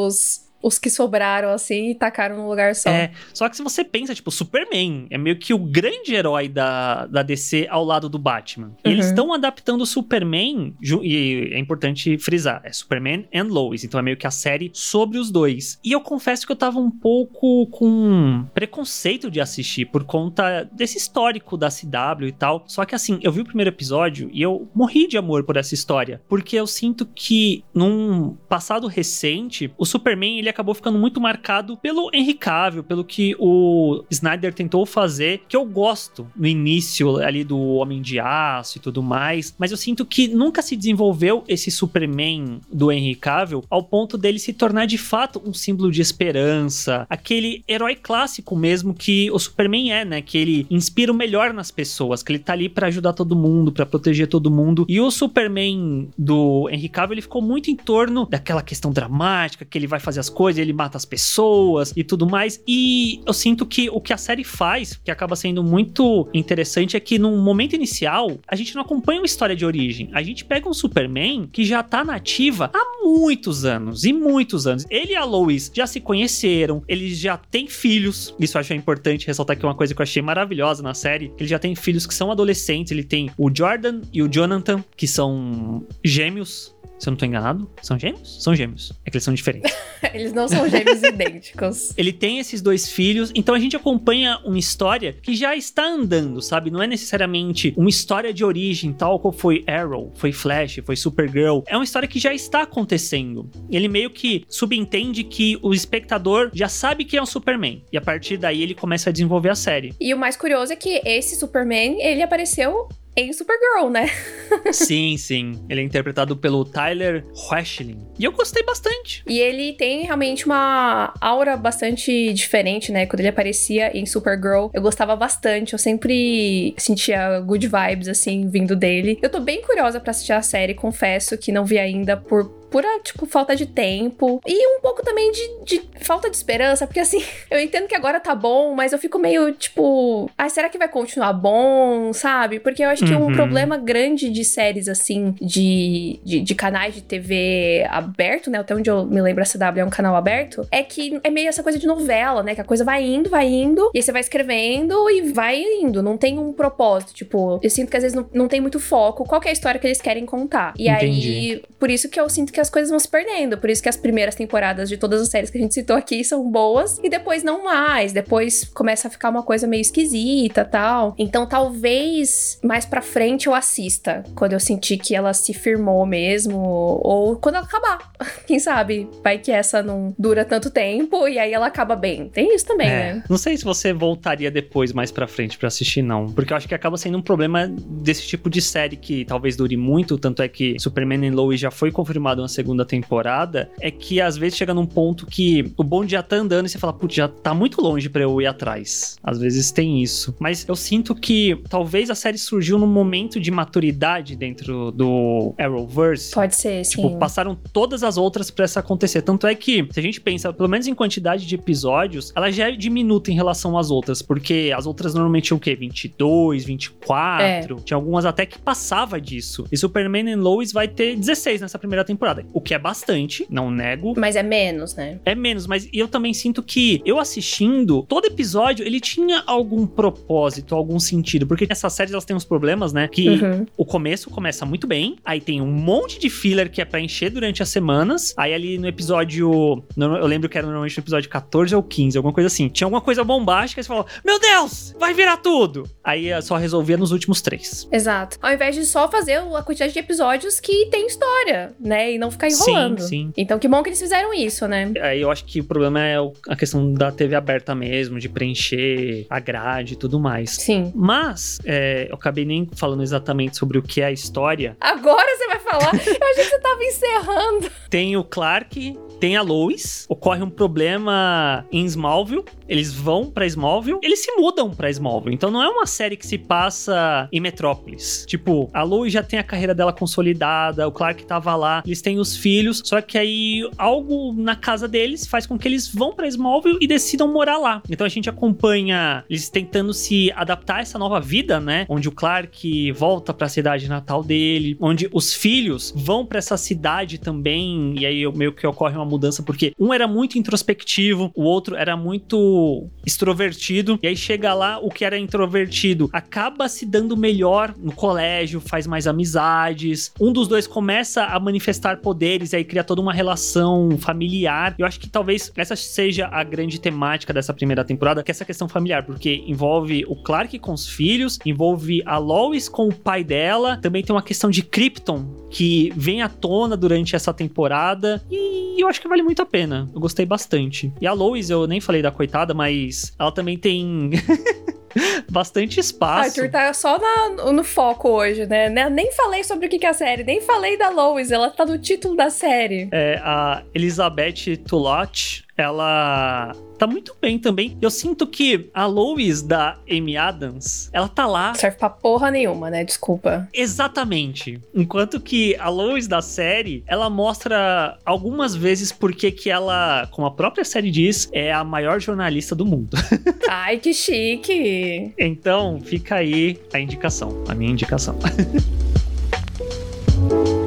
[0.06, 2.90] os, os que sobraram assim e tacaram num lugar só.
[2.90, 7.06] É, só que se você pensa, tipo, Superman é meio que o grande herói da,
[7.06, 8.76] da DC ao lado do Batman.
[8.84, 9.34] E eles estão uhum.
[9.34, 14.26] adaptando o Superman, e é importante frisar, é Superman and Lois, então é meio que
[14.26, 15.80] a série sobre os dois.
[15.84, 20.98] E eu confesso que eu tava um pouco com preconceito de assistir por conta desse
[20.98, 22.64] histórico da CW e tal.
[22.66, 25.76] Só que assim, eu vi o primeiro episódio e eu morri de amor por essa
[25.76, 31.78] história, porque eu sinto que num passado recente, o Superman ele acabou ficando muito marcado
[31.78, 37.44] pelo Henry Cavill, pelo que o Snyder tentou fazer, que eu gosto no início ali
[37.44, 41.70] do Homem de Aço e tudo mais, mas eu sinto que nunca se desenvolveu esse
[41.70, 47.06] Superman do Henry Cavill ao ponto dele se tornar de fato um símbolo de esperança,
[47.10, 50.22] aquele herói clássico mesmo que o Superman é, né?
[50.22, 53.72] Que ele inspira o melhor nas pessoas, que ele tá ali para ajudar todo mundo,
[53.72, 54.86] para proteger todo mundo.
[54.88, 59.78] E o Superman do Henry Cavill, ele ficou muito em torno daquela questão dramática, que
[59.78, 62.62] ele vai fazer as coisa, ele mata as pessoas e tudo mais.
[62.68, 67.00] E eu sinto que o que a série faz, que acaba sendo muito interessante, é
[67.00, 70.12] que no momento inicial, a gente não acompanha uma história de origem.
[70.14, 74.86] A gente pega um Superman que já tá nativa há muitos anos e muitos anos.
[74.88, 78.36] Ele e a Lois já se conheceram, eles já têm filhos.
[78.40, 81.34] Isso eu acho importante ressaltar que é uma coisa que eu achei maravilhosa na série.
[81.40, 82.92] Ele já tem filhos que são adolescentes.
[82.92, 87.70] Ele tem o Jordan e o Jonathan, que são gêmeos se eu não tô enganado,
[87.82, 88.44] são gêmeos?
[88.44, 88.92] São gêmeos.
[89.06, 89.74] É que eles são diferentes.
[90.14, 91.94] eles não são gêmeos idênticos.
[91.98, 96.42] Ele tem esses dois filhos, então a gente acompanha uma história que já está andando,
[96.42, 96.72] sabe?
[96.72, 101.62] Não é necessariamente uma história de origem, tal qual foi Arrow, foi Flash, foi Supergirl.
[101.68, 103.50] É uma história que já está acontecendo.
[103.70, 107.84] Ele meio que subentende que o espectador já sabe que é o Superman.
[107.92, 109.94] E a partir daí ele começa a desenvolver a série.
[110.00, 114.10] E o mais curioso é que esse Superman, ele apareceu em Supergirl, né?
[114.74, 115.64] sim, sim.
[115.70, 118.06] Ele é interpretado pelo Tyler Hoechlin.
[118.20, 119.24] E eu gostei bastante.
[119.28, 123.06] E ele tem realmente uma aura bastante diferente, né?
[123.06, 125.74] Quando ele aparecia em Supergirl, eu gostava bastante.
[125.74, 129.18] Eu sempre sentia good vibes, assim, vindo dele.
[129.22, 132.88] Eu tô bem curiosa para assistir a série, confesso que não vi ainda por pura,
[133.04, 134.42] tipo, falta de tempo.
[134.46, 138.20] E um pouco também de, de falta de esperança, porque assim, eu entendo que agora
[138.20, 142.60] tá bom, mas eu fico meio, tipo, ah, será que vai continuar bom, sabe?
[142.60, 143.34] Porque eu acho que um Uhum.
[143.34, 148.60] problema grande de séries, assim, de, de, de canais de TV aberto, né?
[148.60, 151.48] Até onde eu me lembro, a CW é um canal aberto, é que é meio
[151.50, 152.54] essa coisa de novela, né?
[152.56, 156.04] Que a coisa vai indo, vai indo, e aí você vai escrevendo e vai indo.
[156.04, 157.14] Não tem um propósito.
[157.14, 159.24] Tipo, eu sinto que às vezes não, não tem muito foco.
[159.26, 160.74] Qual é a história que eles querem contar?
[160.78, 161.64] E aí, Entendi.
[161.80, 163.58] por isso que eu sinto que as coisas vão se perdendo.
[163.58, 166.24] Por isso que as primeiras temporadas de todas as séries que a gente citou aqui
[166.24, 168.14] são boas, e depois não mais.
[168.14, 171.14] Depois começa a ficar uma coisa meio esquisita tal.
[171.18, 174.24] Então talvez mais pra frente eu assista.
[174.36, 176.58] Quando eu sentir que ela se firmou mesmo.
[176.58, 178.12] Ou quando ela acabar.
[178.48, 179.08] Quem sabe?
[179.24, 182.30] Vai que essa não dura tanto tempo e aí ela acaba bem.
[182.30, 183.24] Tem isso também, É, né?
[183.30, 186.28] Não sei se você voltaria depois, mais pra frente, pra assistir, não.
[186.32, 189.76] Porque eu acho que acaba sendo um problema desse tipo de série que talvez dure
[189.76, 194.22] muito, tanto é que Superman and Lois já foi confirmado uma segunda temporada, é que
[194.22, 197.16] às vezes chega num ponto que o bonde já tá andando e você fala, putz,
[197.16, 199.18] já tá muito longe pra eu ir atrás.
[199.24, 200.36] Às vezes tem isso.
[200.40, 206.34] Mas eu sinto que talvez a série surgiu num momento de maturidade dentro do Arrowverse.
[206.34, 207.02] Pode ser, sim.
[207.02, 209.22] Tipo, passaram todas as outras pra isso acontecer.
[209.22, 212.70] Tanto é que, se a gente pensa, pelo menos em quantidade de episódios, ela já
[212.70, 214.22] é diminuta em relação às outras.
[214.22, 215.76] Porque as outras normalmente tinham o quê?
[215.76, 217.82] 22, 24.
[217.84, 219.66] Tinha algumas até que passava disso.
[219.72, 222.35] E Superman and Lois vai ter 16 nessa primeira temporada.
[222.54, 224.14] O que é bastante, não nego.
[224.18, 225.20] Mas é menos, né?
[225.26, 230.76] É menos, mas eu também sinto que eu assistindo, todo episódio ele tinha algum propósito,
[230.76, 231.46] algum sentido.
[231.48, 233.08] Porque essas séries elas têm uns problemas, né?
[233.08, 233.66] Que Uhum.
[233.78, 237.30] o começo começa muito bem, aí tem um monte de filler que é pra encher
[237.30, 238.34] durante as semanas.
[238.38, 239.84] Aí ali no episódio.
[239.98, 242.68] Eu lembro que era normalmente no episódio 14 ou 15, alguma coisa assim.
[242.70, 245.88] Tinha alguma coisa bombástica e você falou: Meu Deus, vai virar tudo!
[246.04, 247.88] Aí só resolvia nos últimos três.
[247.92, 248.38] Exato.
[248.42, 252.14] Ao invés de só fazer a quantidade de episódios que tem história, né?
[252.14, 253.02] E não ficar enrolando.
[253.02, 253.34] Sim, sim.
[253.38, 254.92] Então, que bom que eles fizeram isso, né?
[255.02, 256.16] Aí eu acho que o problema é
[256.48, 260.52] a questão da TV aberta mesmo, de preencher a grade e tudo mais.
[260.52, 260.92] Sim.
[260.96, 264.76] Mas, é, eu acabei nem falando exatamente sobre o que é a história.
[264.80, 265.94] Agora você vai falar.
[265.94, 267.72] Eu achei que você tava encerrando.
[267.90, 273.98] Tem o Clark, tem a Lois, ocorre um problema em Smallville, eles vão pra Smallville,
[274.04, 275.34] eles se mudam pra Smallville.
[275.34, 278.24] Então não é uma série que se passa em Metrópolis.
[278.28, 282.20] Tipo, a Lois já tem a carreira dela consolidada, o Clark tava lá, eles têm
[282.20, 286.28] os filhos, só que aí algo na casa deles faz com que eles vão pra
[286.28, 287.82] Smallville e decidam morar lá.
[287.90, 291.88] Então a gente acompanha eles tentando se adaptar a essa nova vida, né?
[291.90, 297.18] Onde o Clark volta pra cidade natal dele, onde os filhos vão pra essa cidade
[297.18, 301.76] também, e aí meio que ocorre uma mudança, porque um era muito introspectivo, o outro
[301.76, 307.74] era muito extrovertido, e aí chega lá, o que era introvertido acaba se dando melhor
[307.78, 312.84] no colégio, faz mais amizades, um dos dois começa a manifestar poderes, e aí cria
[312.84, 314.76] toda uma relação familiar.
[314.78, 318.46] Eu acho que talvez essa seja a grande temática dessa primeira temporada, que é essa
[318.46, 323.24] questão familiar, porque envolve o Clark com os filhos, envolve a Lois com o pai
[323.24, 328.82] dela, também tem uma questão de Krypton que vem à tona durante essa temporada e
[328.82, 329.90] eu acho que vale muito a pena.
[329.94, 330.92] Eu gostei bastante.
[331.00, 334.12] E a Lois, eu nem falei da coitada, mas ela também tem
[335.30, 336.40] bastante espaço.
[336.40, 338.70] Arthur tá só na- no foco hoje, né?
[338.70, 341.50] Ne- Nem falei sobre o que que é a série, nem falei da Lois, ela
[341.50, 342.88] tá no título da série.
[342.92, 347.78] É, a Elizabeth Tulot, ela tá muito bem também.
[347.82, 352.70] Eu sinto que a Lois da Amy Adams, ela tá lá Serve pra porra nenhuma,
[352.70, 352.84] né?
[352.84, 353.48] Desculpa.
[353.54, 354.62] Exatamente.
[354.74, 360.32] Enquanto que a Lois da série, ela mostra algumas vezes porque que ela, como a
[360.32, 362.98] própria série diz, é a maior jornalista do mundo.
[363.50, 365.14] Ai, que chique.
[365.18, 368.18] Então, fica aí a indicação, a minha indicação.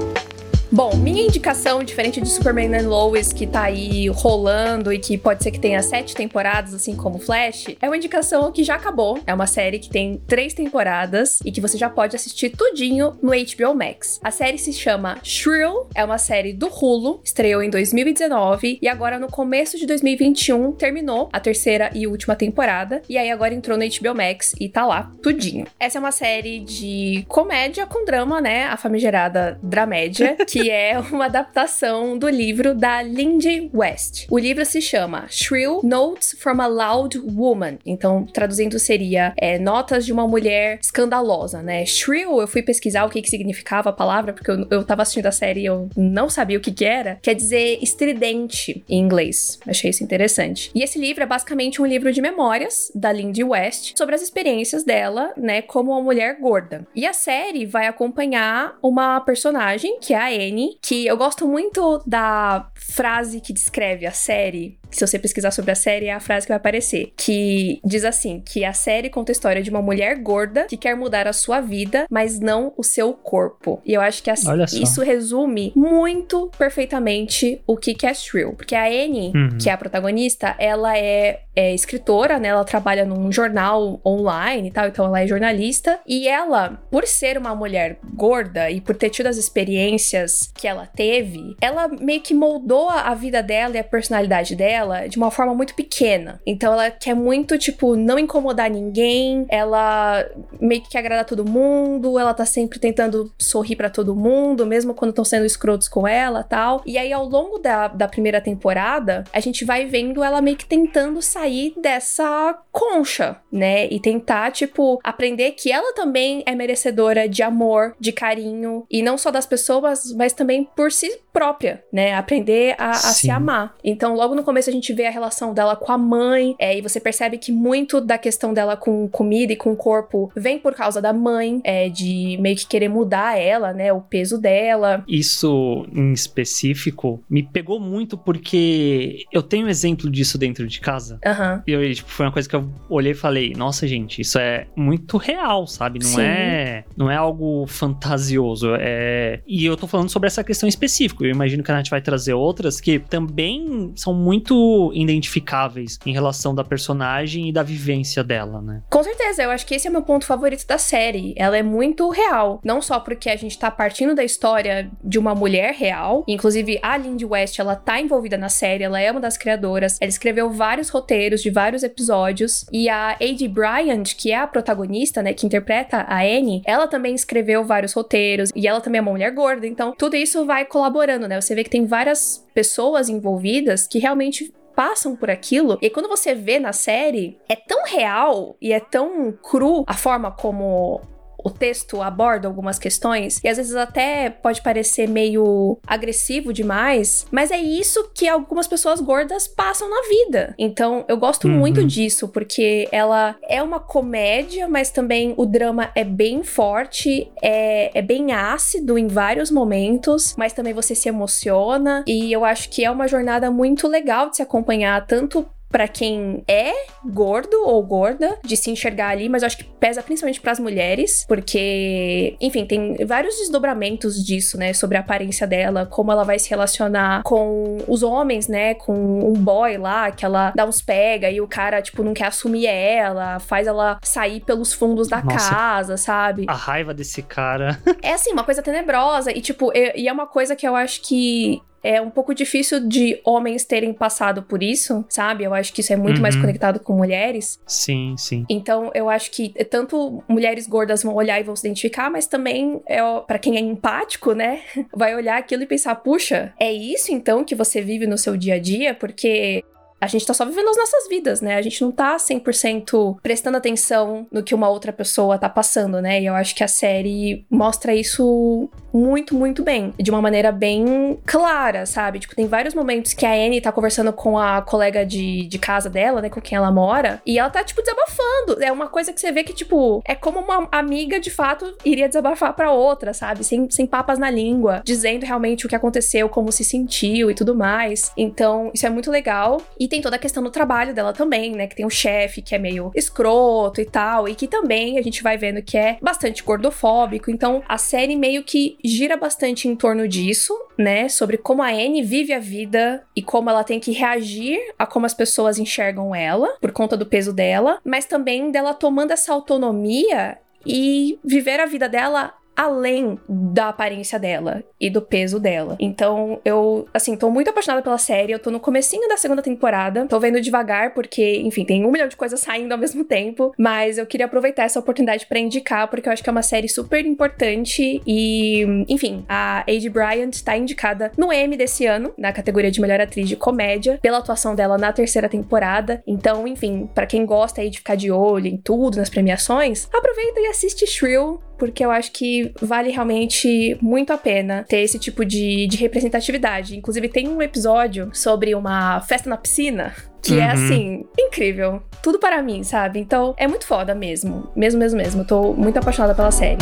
[0.78, 5.42] Bom, minha indicação, diferente de Superman and Lois, que tá aí rolando e que pode
[5.42, 9.18] ser que tenha sete temporadas, assim como Flash, é uma indicação que já acabou.
[9.26, 13.32] É uma série que tem três temporadas e que você já pode assistir tudinho no
[13.32, 14.20] HBO Max.
[14.22, 19.18] A série se chama Shrill, é uma série do Hulu, estreou em 2019 e agora
[19.18, 23.02] no começo de 2021 terminou a terceira e última temporada.
[23.08, 25.66] E aí agora entrou no HBO Max e tá lá tudinho.
[25.80, 28.66] Essa é uma série de comédia com drama, né?
[28.66, 34.26] A famigerada Dramédia, que é uma adaptação do livro da Lindy West.
[34.30, 37.78] O livro se chama Shrill Notes from a Loud Woman.
[37.84, 41.84] Então, traduzindo seria é, Notas de uma Mulher Escandalosa, né?
[41.84, 45.26] Shrill, eu fui pesquisar o que, que significava a palavra, porque eu, eu tava assistindo
[45.26, 47.18] a série e eu não sabia o que, que era.
[47.22, 49.58] Quer dizer estridente em inglês.
[49.66, 50.70] Achei isso interessante.
[50.74, 54.84] E esse livro é basicamente um livro de memórias da Lindy West sobre as experiências
[54.84, 56.86] dela, né, como uma mulher gorda.
[56.94, 61.46] E a série vai acompanhar uma personagem, que é a Anne, Annie, que eu gosto
[61.46, 64.78] muito da frase que descreve a série.
[64.90, 67.12] Se você pesquisar sobre a série, é a frase que vai aparecer.
[67.16, 70.96] Que diz assim: que a série conta a história de uma mulher gorda que quer
[70.96, 73.80] mudar a sua vida, mas não o seu corpo.
[73.84, 74.48] E eu acho que assim,
[74.80, 78.54] isso resume muito perfeitamente o que, que é Shrill.
[78.54, 79.58] Porque a Annie, uhum.
[79.58, 82.48] que é a protagonista, ela é, é escritora, né?
[82.48, 86.00] Ela trabalha num jornal online e tal, então ela é jornalista.
[86.06, 90.86] E ela, por ser uma mulher gorda e por ter tido as experiências que ela
[90.86, 95.54] teve, ela meio que moldou a vida dela e a personalidade dela de uma forma
[95.54, 96.40] muito pequena.
[96.46, 100.26] Então ela quer muito, tipo, não incomodar ninguém, ela
[100.60, 104.94] meio que quer agradar todo mundo, ela tá sempre tentando sorrir para todo mundo, mesmo
[104.94, 106.82] quando estão sendo escrotos com ela tal.
[106.84, 110.66] E aí, ao longo da, da primeira temporada, a gente vai vendo ela meio que
[110.66, 113.86] tentando sair dessa concha, né?
[113.86, 119.16] E tentar, tipo, aprender que ela também é merecedora de amor, de carinho, e não
[119.16, 122.14] só das pessoas, mas também por si própria, né?
[122.14, 123.76] Aprender a, a se amar.
[123.84, 126.82] Então, logo no começo, a gente vê a relação dela com a mãe, é, e
[126.82, 130.74] você percebe que muito da questão dela com comida e com o corpo vem por
[130.74, 133.92] causa da mãe, é, de meio que querer mudar ela, né?
[133.92, 135.04] O peso dela.
[135.06, 141.20] Isso em específico me pegou muito porque eu tenho um exemplo disso dentro de casa.
[141.24, 141.62] Uhum.
[141.68, 144.66] E eu, tipo, foi uma coisa que eu olhei e falei, nossa, gente, isso é
[144.74, 146.00] muito real, sabe?
[146.00, 146.22] Não Sim.
[146.22, 148.74] é não é algo fantasioso.
[148.74, 149.40] É...
[149.46, 151.27] E eu tô falando sobre essa questão específica.
[151.28, 156.54] Eu imagino que a gente vai trazer outras que também são muito identificáveis em relação
[156.54, 158.82] da personagem e da vivência dela, né?
[158.90, 161.34] Com certeza, eu acho que esse é meu ponto favorito da série.
[161.36, 162.60] Ela é muito real.
[162.64, 166.24] Não só porque a gente tá partindo da história de uma mulher real.
[166.26, 169.98] Inclusive, a Lindy West, ela tá envolvida na série, ela é uma das criadoras.
[170.00, 172.64] Ela escreveu vários roteiros de vários episódios.
[172.72, 173.48] E a A.D.
[173.48, 178.50] Bryant, que é a protagonista, né, que interpreta a Annie, ela também escreveu vários roteiros.
[178.54, 179.66] E ela também é uma mulher gorda.
[179.66, 181.40] Então, tudo isso vai colaborando, né?
[181.40, 185.76] Você vê que tem várias pessoas envolvidas que realmente passam por aquilo.
[185.82, 190.30] E quando você vê na série, é tão real e é tão cru a forma
[190.30, 191.00] como
[191.48, 197.50] o texto aborda algumas questões e às vezes até pode parecer meio agressivo demais, mas
[197.50, 200.54] é isso que algumas pessoas gordas passam na vida.
[200.58, 201.58] Então eu gosto uhum.
[201.58, 207.90] muito disso porque ela é uma comédia, mas também o drama é bem forte, é,
[207.98, 212.84] é bem ácido em vários momentos, mas também você se emociona e eu acho que
[212.84, 216.72] é uma jornada muito legal de se acompanhar tanto para quem é
[217.04, 220.58] gordo ou gorda de se enxergar ali, mas eu acho que pesa principalmente para as
[220.58, 226.38] mulheres, porque, enfim, tem vários desdobramentos disso, né, sobre a aparência dela, como ela vai
[226.38, 231.30] se relacionar com os homens, né, com um boy lá que ela dá uns pega
[231.30, 235.50] e o cara tipo não quer assumir ela, faz ela sair pelos fundos da Nossa,
[235.50, 236.44] casa, sabe?
[236.48, 237.80] A raiva desse cara.
[238.02, 241.60] é assim, uma coisa tenebrosa e tipo, e é uma coisa que eu acho que
[241.82, 245.44] é um pouco difícil de homens terem passado por isso, sabe?
[245.44, 246.22] Eu acho que isso é muito uhum.
[246.22, 247.60] mais conectado com mulheres.
[247.66, 248.44] Sim, sim.
[248.48, 252.80] Então, eu acho que tanto mulheres gordas vão olhar e vão se identificar, mas também
[252.86, 254.60] é para quem é empático, né?
[254.94, 258.54] Vai olhar aquilo e pensar, puxa, é isso então que você vive no seu dia
[258.54, 258.94] a dia?
[258.94, 259.64] Porque
[260.00, 261.56] a gente tá só vivendo as nossas vidas, né?
[261.56, 266.20] A gente não tá 100% prestando atenção no que uma outra pessoa tá passando, né?
[266.20, 269.92] E eu acho que a série mostra isso muito, muito bem.
[269.98, 272.20] De uma maneira bem clara, sabe?
[272.20, 275.90] Tipo, tem vários momentos que a Annie tá conversando com a colega de, de casa
[275.90, 276.30] dela, né?
[276.30, 277.20] Com quem ela mora.
[277.26, 278.62] E ela tá, tipo, desabafando.
[278.62, 282.08] É uma coisa que você vê que, tipo, é como uma amiga, de fato, iria
[282.08, 283.42] desabafar pra outra, sabe?
[283.42, 284.80] Sem, sem papas na língua.
[284.84, 288.12] Dizendo realmente o que aconteceu, como se sentiu e tudo mais.
[288.16, 289.60] Então, isso é muito legal.
[289.78, 291.66] E tem toda a questão do trabalho dela também, né?
[291.66, 295.22] Que tem um chefe que é meio escroto e tal, e que também a gente
[295.22, 297.30] vai vendo que é bastante gordofóbico.
[297.30, 301.08] Então a série meio que gira bastante em torno disso, né?
[301.08, 305.06] Sobre como a Anne vive a vida e como ela tem que reagir a como
[305.06, 310.38] as pessoas enxergam ela, por conta do peso dela, mas também dela tomando essa autonomia
[310.66, 315.76] e viver a vida dela além da aparência dela e do peso dela.
[315.78, 318.32] Então, eu, assim, tô muito apaixonada pela série.
[318.32, 320.06] Eu tô no comecinho da segunda temporada.
[320.06, 323.52] Tô vendo devagar, porque, enfim, tem um milhão de coisas saindo ao mesmo tempo.
[323.56, 326.68] Mas eu queria aproveitar essa oportunidade para indicar, porque eu acho que é uma série
[326.68, 328.02] super importante.
[328.04, 333.00] E, enfim, a Ade Bryant tá indicada no Emmy desse ano, na categoria de melhor
[333.00, 336.02] atriz de comédia, pela atuação dela na terceira temporada.
[336.04, 340.40] Então, enfim, para quem gosta aí de ficar de olho em tudo, nas premiações, aproveita
[340.40, 345.24] e assiste Shrill, porque eu acho que vale realmente muito a pena ter esse tipo
[345.24, 346.76] de, de representatividade.
[346.76, 350.42] Inclusive, tem um episódio sobre uma festa na piscina que é, uhum.
[350.42, 351.82] é assim, incrível.
[352.02, 352.98] Tudo para mim, sabe?
[352.98, 354.50] Então, é muito foda mesmo.
[354.54, 355.22] Mesmo, mesmo, mesmo.
[355.22, 356.58] Eu tô muito apaixonada pela série.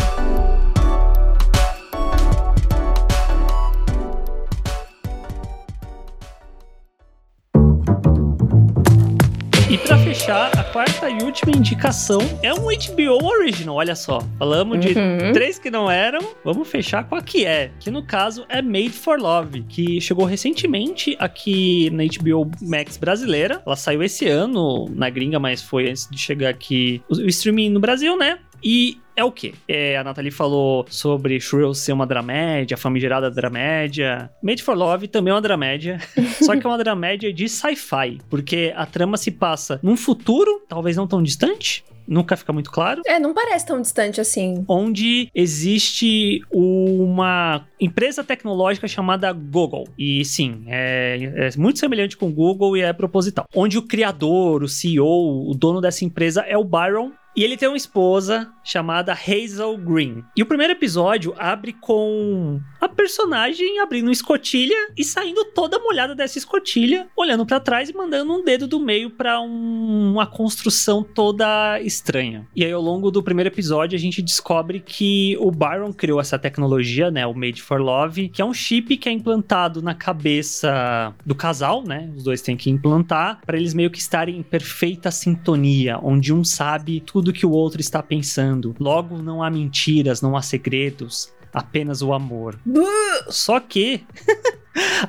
[10.26, 14.20] Quarta e última indicação é um HBO Original, olha só.
[14.38, 15.32] Falamos de Uhum.
[15.32, 17.70] três que não eram, vamos fechar com a que é.
[17.78, 23.62] Que no caso é Made for Love, que chegou recentemente aqui na HBO Max brasileira.
[23.64, 27.70] Ela saiu esse ano na gringa, mas foi antes de chegar aqui o, o streaming
[27.70, 28.38] no Brasil, né?
[28.62, 29.54] E é o quê?
[29.66, 34.30] É, a Nathalie falou sobre Shrill ser uma dramédia, famigerada dramédia.
[34.42, 35.98] Made for Love também é uma dramédia,
[36.42, 40.96] só que é uma dramédia de sci-fi, porque a trama se passa num futuro, talvez
[40.96, 44.64] não tão distante, nunca fica muito claro, É, não parece tão distante assim.
[44.68, 49.88] onde existe uma empresa tecnológica chamada Google.
[49.98, 53.46] E sim, é, é muito semelhante com o Google e é proposital.
[53.54, 57.12] Onde o criador, o CEO, o dono dessa empresa é o Byron.
[57.36, 60.24] E ele tem uma esposa chamada Hazel Green.
[60.34, 66.14] E o primeiro episódio abre com a personagem abrindo uma escotilha e saindo toda molhada
[66.14, 71.02] dessa escotilha, olhando pra trás e mandando um dedo do meio pra um- uma construção
[71.02, 72.46] toda estranha.
[72.54, 76.38] E aí ao longo do primeiro episódio a gente descobre que o Byron criou essa
[76.38, 81.14] tecnologia, né, o Made for Love, que é um chip que é implantado na cabeça
[81.24, 82.10] do casal, né?
[82.16, 86.44] Os dois têm que implantar pra eles meio que estarem em perfeita sintonia, onde um
[86.44, 88.74] sabe tudo que o outro está pensando.
[88.78, 92.58] Logo não há mentiras, não há segredos, apenas o amor.
[93.30, 94.04] Só que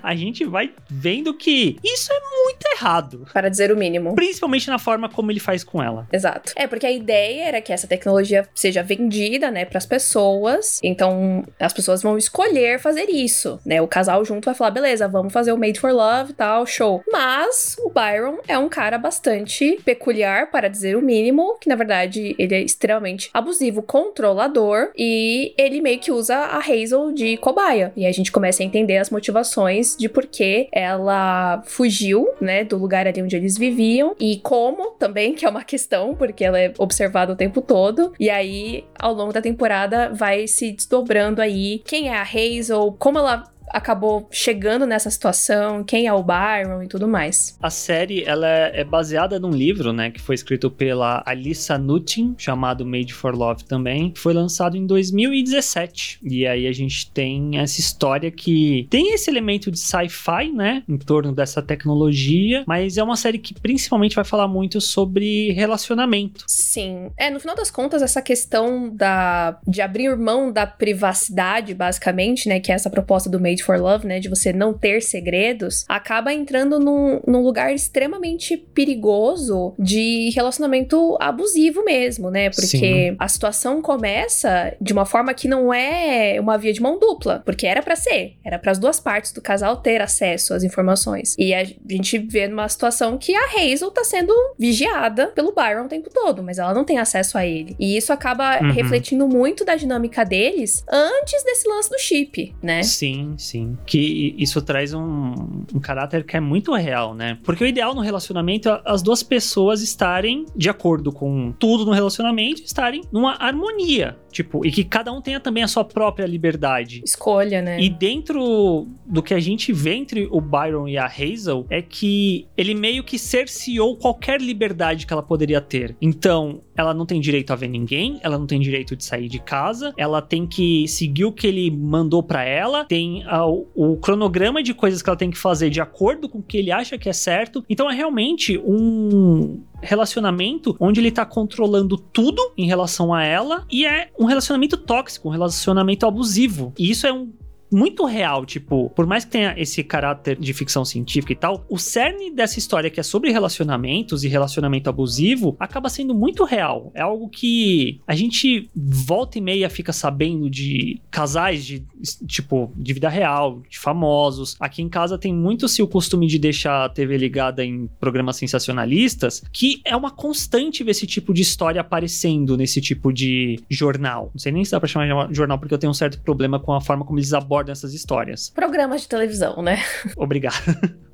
[0.01, 3.27] a gente vai vendo que isso é muito errado.
[3.33, 4.15] Para dizer o mínimo.
[4.15, 6.07] Principalmente na forma como ele faz com ela.
[6.11, 6.53] Exato.
[6.55, 10.79] É, porque a ideia era que essa tecnologia seja vendida, né, pras pessoas.
[10.83, 13.81] Então, as pessoas vão escolher fazer isso, né?
[13.81, 17.03] O casal junto vai falar, beleza, vamos fazer o Made for Love e tal, show.
[17.11, 22.35] Mas o Byron é um cara bastante peculiar, para dizer o mínimo, que na verdade
[22.37, 27.91] ele é extremamente abusivo, controlador, e ele meio que usa a Hazel de cobaia.
[27.95, 29.56] E a gente começa a entender as motivações
[29.97, 35.33] de por que ela fugiu, né, do lugar ali onde eles viviam e como também,
[35.33, 38.13] que é uma questão, porque ela é observada o tempo todo.
[38.19, 43.17] E aí, ao longo da temporada, vai se desdobrando aí quem é a Hazel, como
[43.17, 43.43] ela
[43.77, 47.57] acabou chegando nessa situação, quem é o Byron e tudo mais.
[47.61, 52.85] A série ela é baseada num livro, né, que foi escrito pela Alissa Nutin, chamado
[52.85, 54.13] Made for Love também.
[54.15, 56.19] Foi lançado em 2017.
[56.23, 60.97] E aí a gente tem essa história que tem esse elemento de sci-fi, né, em
[60.97, 66.43] torno dessa tecnologia, mas é uma série que principalmente vai falar muito sobre relacionamento.
[66.47, 67.11] Sim.
[67.17, 72.59] É, no final das contas, essa questão da de abrir mão da privacidade, basicamente, né,
[72.59, 76.33] que é essa proposta do Made for Love, né, de você não ter segredos, acaba
[76.33, 82.49] entrando num, num lugar extremamente perigoso de relacionamento abusivo mesmo, né?
[82.49, 82.67] Porque
[83.11, 83.15] Sim.
[83.19, 87.67] a situação começa de uma forma que não é uma via de mão dupla, porque
[87.67, 91.35] era pra ser, era para as duas partes do casal ter acesso às informações.
[91.37, 95.89] E a gente vê numa situação que a Hazel tá sendo vigiada pelo Byron o
[95.89, 97.75] tempo todo, mas ela não tem acesso a ele.
[97.79, 98.71] E isso acaba Uhum.
[98.71, 102.81] refletindo muito da dinâmica deles antes desse lance do chip, né?
[102.83, 103.77] Sim, sim.
[103.85, 105.33] Que isso traz um,
[105.73, 107.37] um caráter que é muito real, né?
[107.43, 111.91] Porque o ideal no relacionamento é as duas pessoas estarem de acordo com tudo no
[111.91, 114.17] relacionamento, estarem numa harmonia.
[114.31, 117.01] Tipo, e que cada um tenha também a sua própria liberdade.
[117.03, 117.79] Escolha, né?
[117.81, 122.47] E dentro do que a gente vê entre o Byron e a Hazel é que
[122.55, 125.95] ele meio que cerceou qualquer liberdade que ela poderia ter.
[126.01, 129.39] Então, ela não tem direito a ver ninguém, ela não tem direito de sair de
[129.39, 134.61] casa, ela tem que seguir o que ele mandou pra ela, tem o, o cronograma
[134.61, 137.09] de coisas que ela tem que fazer de acordo com o que ele acha que
[137.09, 137.65] é certo.
[137.67, 143.85] Então, é realmente um relacionamento onde ele tá controlando tudo em relação a ela e
[143.85, 146.73] é um relacionamento tóxico, um relacionamento abusivo.
[146.77, 147.31] E isso é um
[147.71, 151.77] muito real, tipo, por mais que tenha esse caráter de ficção científica e tal, o
[151.77, 156.91] cerne dessa história que é sobre relacionamentos e relacionamento abusivo acaba sendo muito real.
[156.93, 161.85] É algo que a gente volta e meia fica sabendo de casais de
[162.27, 164.55] tipo de vida real, de famosos.
[164.59, 168.37] Aqui em casa tem muito se o costume de deixar a TV ligada em programas
[168.37, 174.31] sensacionalistas, que é uma constante ver esse tipo de história aparecendo nesse tipo de jornal.
[174.33, 176.59] Não sei nem se dá pra chamar de jornal porque eu tenho um certo problema
[176.59, 178.49] com a forma como eles abordam essas histórias.
[178.49, 179.77] Programas de televisão, né?
[180.15, 180.55] Obrigado.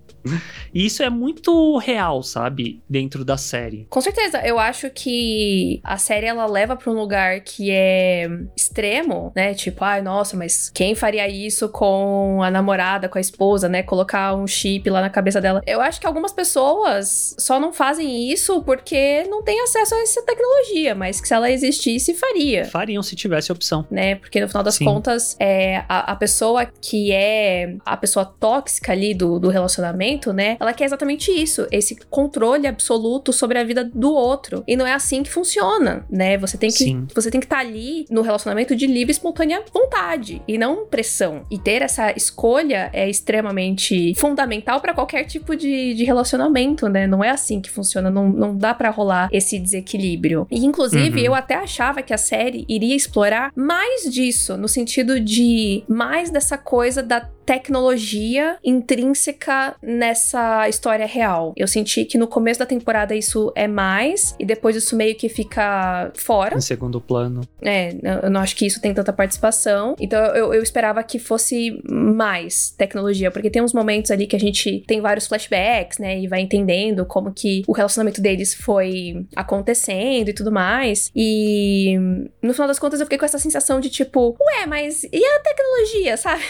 [0.74, 2.82] E isso é muito real, sabe?
[2.90, 3.86] Dentro da série.
[3.90, 9.32] Com certeza, eu acho que a série ela leva pra um lugar que é extremo,
[9.36, 9.54] né?
[9.54, 13.84] Tipo, ai, nossa, mas quem faria isso com a namorada, com a esposa, né?
[13.84, 15.62] Colocar um chip lá na cabeça dela.
[15.66, 20.22] Eu acho que algumas pessoas só não fazem isso porque não têm acesso a essa
[20.24, 22.66] tecnologia, mas que se ela existisse, faria.
[22.66, 23.86] Fariam se tivesse opção.
[23.90, 24.16] Né?
[24.16, 24.86] Porque no final das Sim.
[24.86, 30.58] contas, é, a, a pessoa que é a pessoa tóxica ali do, do relacionamento, né?
[30.60, 34.64] Ela quer exatamente isso, esse controle absoluto sobre a vida do outro.
[34.68, 36.38] E não é assim que funciona, né?
[36.38, 37.08] Você tem que Sim.
[37.14, 41.46] você tem que estar ali no relacionamento de livre e espontânea vontade e não pressão.
[41.50, 47.08] E ter essa escolha é extremamente fundamental para qualquer tipo de, de relacionamento, né?
[47.08, 50.48] Não é assim que funciona, não, não dá para rolar esse desequilíbrio.
[50.50, 51.26] E inclusive Uhum.
[51.26, 56.58] eu até achava que a série iria explorar mais disso, no sentido de mais dessa
[56.58, 61.54] coisa da tecnologia intrínseca nessa história real.
[61.56, 65.30] Eu senti que no começo da temporada isso é mais, e depois isso meio que
[65.30, 66.58] fica fora.
[66.58, 67.42] Em segundo plano.
[67.62, 69.96] É, eu não acho que isso tem tanta participação.
[70.00, 74.40] Então eu, eu esperava que fosse mais tecnologia, porque tem uns momentos ali que a
[74.40, 76.20] gente tem vários flashbacks, né?
[76.20, 81.12] E vai entendendo como que o relacionamento deles foi acontecendo e tudo mais.
[81.16, 81.98] E
[82.42, 85.40] no final das contas eu fiquei com essa sensação de tipo, ué, mas e a
[85.40, 86.44] tecnologia, sabe?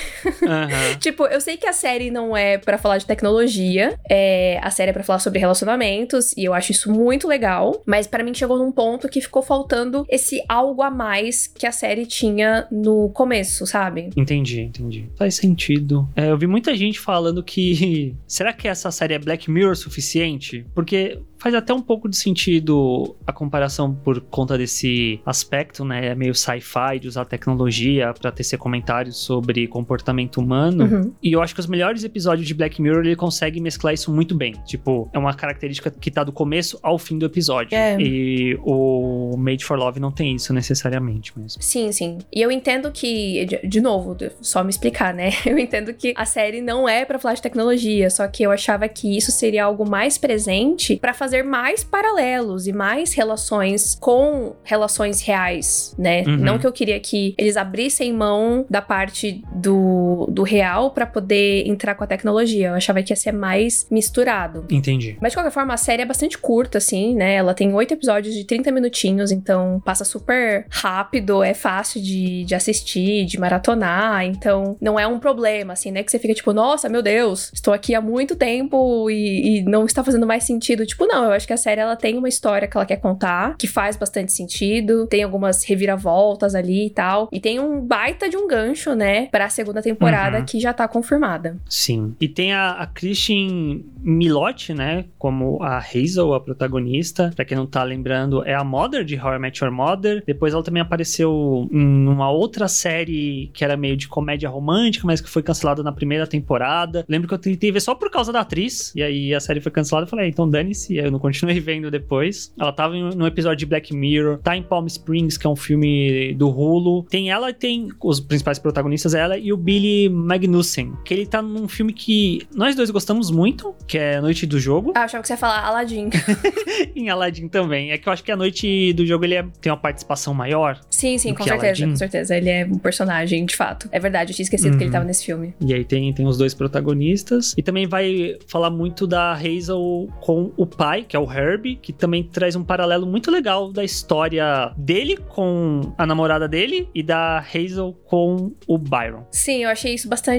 [0.44, 0.83] Aham.
[1.00, 4.90] Tipo, eu sei que a série não é pra falar de tecnologia, é, a série
[4.92, 8.58] é pra falar sobre relacionamentos, e eu acho isso muito legal, mas pra mim chegou
[8.58, 13.66] num ponto que ficou faltando esse algo a mais que a série tinha no começo,
[13.66, 14.10] sabe?
[14.16, 15.10] Entendi, entendi.
[15.16, 16.08] Faz sentido.
[16.16, 18.16] É, eu vi muita gente falando que.
[18.28, 20.66] Será que essa série é Black Mirror suficiente?
[20.74, 26.08] Porque faz até um pouco de sentido a comparação por conta desse aspecto, né?
[26.08, 30.73] É meio sci-fi de usar tecnologia pra tecer comentários sobre comportamento humano.
[30.82, 31.14] Uhum.
[31.22, 34.36] E eu acho que os melhores episódios de Black Mirror ele consegue mesclar isso muito
[34.36, 34.54] bem.
[34.66, 37.76] Tipo, é uma característica que tá do começo ao fim do episódio.
[37.78, 37.98] É.
[38.00, 41.62] E o Made for Love não tem isso necessariamente mesmo.
[41.62, 42.20] Sim, sim.
[42.34, 45.32] E eu entendo que, de, de novo, só me explicar, né?
[45.46, 48.88] Eu entendo que a série não é pra falar de tecnologia, só que eu achava
[48.88, 55.22] que isso seria algo mais presente pra fazer mais paralelos e mais relações com relações
[55.22, 56.24] reais, né?
[56.26, 56.38] Uhum.
[56.38, 61.68] Não que eu queria que eles abrissem mão da parte do, do real pra poder
[61.68, 62.70] entrar com a tecnologia.
[62.70, 64.66] Eu achava que ia ser mais misturado.
[64.70, 65.18] Entendi.
[65.22, 67.36] Mas de qualquer forma, a série é bastante curta, assim, né?
[67.36, 72.56] Ela tem oito episódios de 30 minutinhos, então passa super rápido, é fácil de, de
[72.56, 76.04] assistir, de maratonar, então não é um problema, assim, né?
[76.04, 79.86] Que você fica tipo, nossa, meu Deus, estou aqui há muito tempo e, e não
[79.86, 80.86] está fazendo mais sentido.
[80.86, 83.56] Tipo, não, eu acho que a série ela tem uma história que ela quer contar,
[83.58, 88.38] que faz bastante sentido, tem algumas reviravoltas ali e tal, e tem um baita de
[88.38, 90.46] um gancho, né, pra segunda temporada Uhum.
[90.46, 91.58] que já tá confirmada.
[91.70, 92.16] Sim.
[92.20, 95.06] E tem a, a Christian Milotti, né?
[95.18, 97.32] Como a Hazel, a protagonista.
[97.36, 100.24] Pra quem não tá lembrando, é a Mother de How I Met Your Mother.
[100.26, 105.22] Depois ela também apareceu em uma outra série que era meio de comédia romântica, mas
[105.22, 107.06] que foi cancelada na primeira temporada.
[107.08, 108.94] Lembro que eu tentei ver só por causa da atriz.
[108.96, 110.06] E aí a série foi cancelada.
[110.06, 110.96] Eu falei, ah, então dane-se.
[110.98, 112.54] Eu não continuei vendo depois.
[112.60, 114.40] Ela tava em um episódio de Black Mirror.
[114.40, 117.04] Tá em Palm Springs, que é um filme do Hulu.
[117.04, 120.10] Tem ela e tem os principais protagonistas, ela e o Billy
[120.48, 120.94] Magnussen.
[121.04, 124.92] Que ele tá num filme que nós dois gostamos muito, que é Noite do Jogo.
[124.96, 126.10] Ah, eu achava que você ia falar Aladdin.
[126.96, 127.92] em Aladdin também.
[127.92, 130.80] É que eu acho que a Noite do Jogo ele é- tem uma participação maior.
[130.90, 131.90] Sim, sim, com certeza, Aladdin?
[131.90, 132.36] com certeza.
[132.38, 133.88] Ele é um personagem, de fato.
[133.92, 134.92] É verdade, eu tinha esquecido que ele Uhum.
[134.94, 135.54] tava nesse filme.
[135.62, 137.54] E aí tem, tem os dois protagonistas.
[137.58, 141.94] E também vai falar muito da Hazel com o pai, que é o Herb, que
[141.94, 147.40] também traz um paralelo muito legal da história dele com a namorada dele e da
[147.40, 149.26] Hazel com o Byron.
[149.32, 150.33] Sim, eu achei isso bastante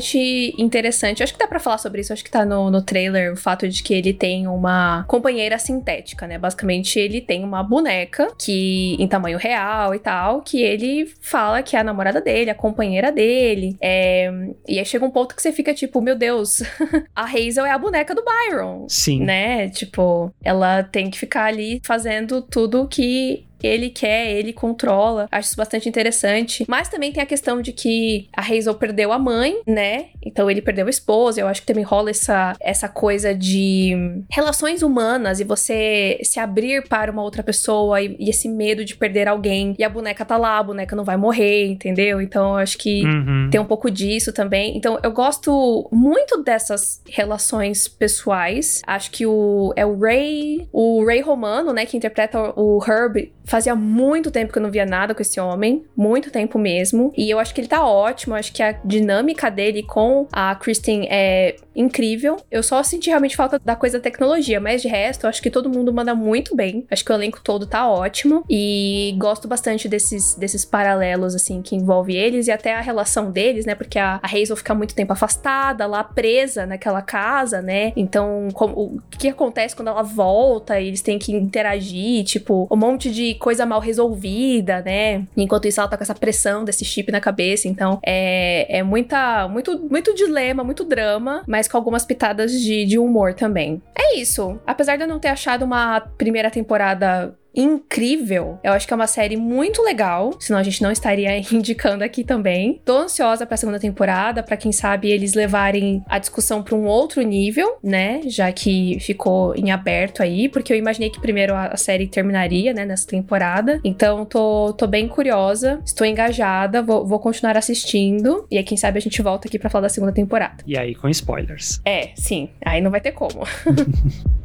[0.59, 1.21] interessante.
[1.21, 3.37] Eu acho que dá pra falar sobre isso, acho que tá no, no trailer o
[3.37, 6.39] fato de que ele tem uma companheira sintética, né?
[6.39, 11.77] Basicamente, ele tem uma boneca que em tamanho real e tal, que ele fala que
[11.77, 13.77] é a namorada dele, a companheira dele.
[13.81, 14.31] É,
[14.69, 16.63] E aí chega um ponto que você fica tipo, meu Deus,
[17.15, 18.87] a Hazel é a boneca do Byron.
[18.89, 19.21] Sim.
[19.25, 19.69] né?
[19.69, 25.29] Tipo, ela tem que ficar ali fazendo tudo que ele quer, ele controla.
[25.31, 26.65] Acho isso bastante interessante.
[26.69, 30.07] Mas também tem a questão de que a Hazel perdeu a mãe, né?
[30.25, 31.41] Então ele perdeu a esposa.
[31.41, 36.87] Eu acho que também rola essa, essa coisa de relações humanas e você se abrir
[36.89, 39.75] para uma outra pessoa e, e esse medo de perder alguém.
[39.79, 42.21] E a boneca tá lá, a boneca não vai morrer, entendeu?
[42.21, 43.49] Então eu acho que Uhum.
[43.51, 44.77] tem um pouco disso também.
[44.77, 48.83] Então, eu gosto muito dessas relações pessoais.
[48.87, 53.75] Acho que o é o Ray, o Ray Romano, né, que interpreta o Herb, fazia
[53.75, 57.13] muito tempo que eu não via nada com esse homem, muito tempo mesmo.
[57.17, 61.07] E eu acho que ele tá ótimo, acho que a dinâmica dele com a Kristen
[61.11, 62.37] é incrível.
[62.51, 65.51] Eu só senti realmente falta da coisa da tecnologia, mas de resto, eu acho que
[65.51, 66.87] todo mundo manda muito bem.
[66.91, 71.75] Acho que o elenco todo tá ótimo e gosto bastante desses desses paralelos assim que
[71.77, 73.75] envolve eles e até a relação deles, né?
[73.75, 77.93] Porque a, a Hazel fica muito tempo afastada, lá presa naquela casa, né?
[77.97, 80.81] Então, como- o que acontece quando ela volta?
[80.81, 85.27] e Eles têm que interagir, tipo, um monte de coisa mal resolvida, né?
[85.37, 87.69] Enquanto isso, ela tá com essa pressão desse chip na cabeça.
[87.69, 92.85] Então, é, é muita, muito, muito dilema, muito drama, mas mas com algumas pitadas de,
[92.85, 93.83] de humor também.
[93.97, 94.61] É isso.
[94.67, 98.59] Apesar de eu não ter achado uma primeira temporada incrível.
[98.63, 102.25] Eu acho que é uma série muito legal, senão a gente não estaria indicando aqui
[102.25, 102.81] também.
[102.85, 106.85] Tô ansiosa para a segunda temporada, para quem sabe eles levarem a discussão para um
[106.85, 108.21] outro nível, né?
[108.27, 112.85] Já que ficou em aberto aí, porque eu imaginei que primeiro a, série terminaria, né,
[112.85, 113.81] nessa temporada.
[113.85, 118.47] Então tô, tô bem curiosa, estou engajada, vou, vou continuar assistindo.
[118.51, 120.63] E aí, quem sabe a gente volta aqui para falar da segunda temporada.
[120.67, 121.81] E aí, com spoilers.
[121.85, 122.49] É, sim.
[122.65, 123.41] Aí não vai ter como.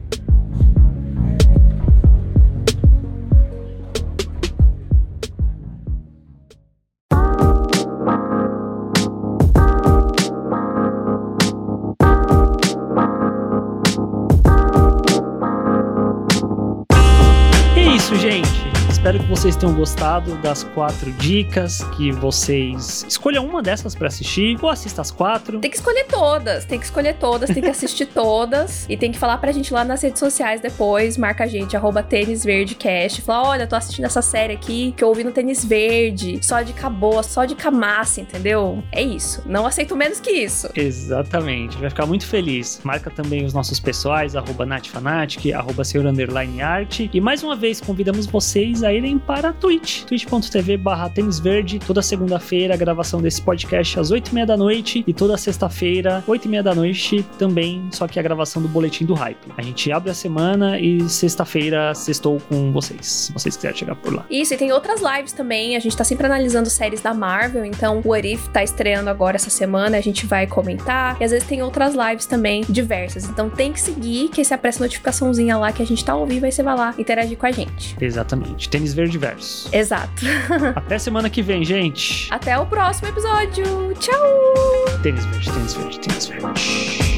[18.09, 18.68] isso, gente.
[18.99, 24.57] Espero que vocês tenham gostado das quatro dicas, que vocês escolham uma dessas para assistir
[24.61, 25.61] ou assista as quatro.
[25.61, 29.17] Tem que escolher todas, tem que escolher todas, tem que assistir todas e tem que
[29.17, 33.21] falar pra gente lá nas redes sociais depois, marca a gente, arroba Tênis Verde Cast,
[33.21, 36.73] fala, olha, tô assistindo essa série aqui que eu ouvi no Tênis Verde, só de
[36.91, 38.83] boa, só de camassa, entendeu?
[38.91, 40.69] É isso, não aceito menos que isso.
[40.75, 42.81] Exatamente, vai ficar muito feliz.
[42.83, 47.79] Marca também os nossos pessoais, arroba natfanatic, arroba senhor underline arte e mais uma vez
[47.79, 51.11] convidamos vocês a a irem para a Twitch, twitch.tv barra
[51.85, 56.73] toda segunda-feira a gravação desse podcast às 8h30 da noite e toda sexta-feira, 8h30 da
[56.73, 59.37] noite também, só que a gravação do Boletim do Hype.
[59.55, 64.13] A gente abre a semana e sexta-feira sextou com vocês, se vocês quiserem chegar por
[64.13, 64.25] lá.
[64.29, 68.01] Isso, e tem outras lives também, a gente tá sempre analisando séries da Marvel, então
[68.03, 71.61] o Arif tá estreando agora essa semana, a gente vai comentar, e às vezes tem
[71.61, 75.85] outras lives também diversas, então tem que seguir, que se aparece notificaçãozinha lá que a
[75.85, 77.95] gente tá ao vivo, aí você vai lá interagir com a gente.
[78.01, 78.67] Exatamente.
[78.69, 79.69] Tem tênis verde verso.
[79.73, 80.25] Exato.
[80.75, 82.27] Até semana que vem, gente.
[82.31, 83.93] Até o próximo episódio.
[83.99, 84.45] Tchau!
[85.03, 87.08] Tênis verde, tênis verde, tênis verde.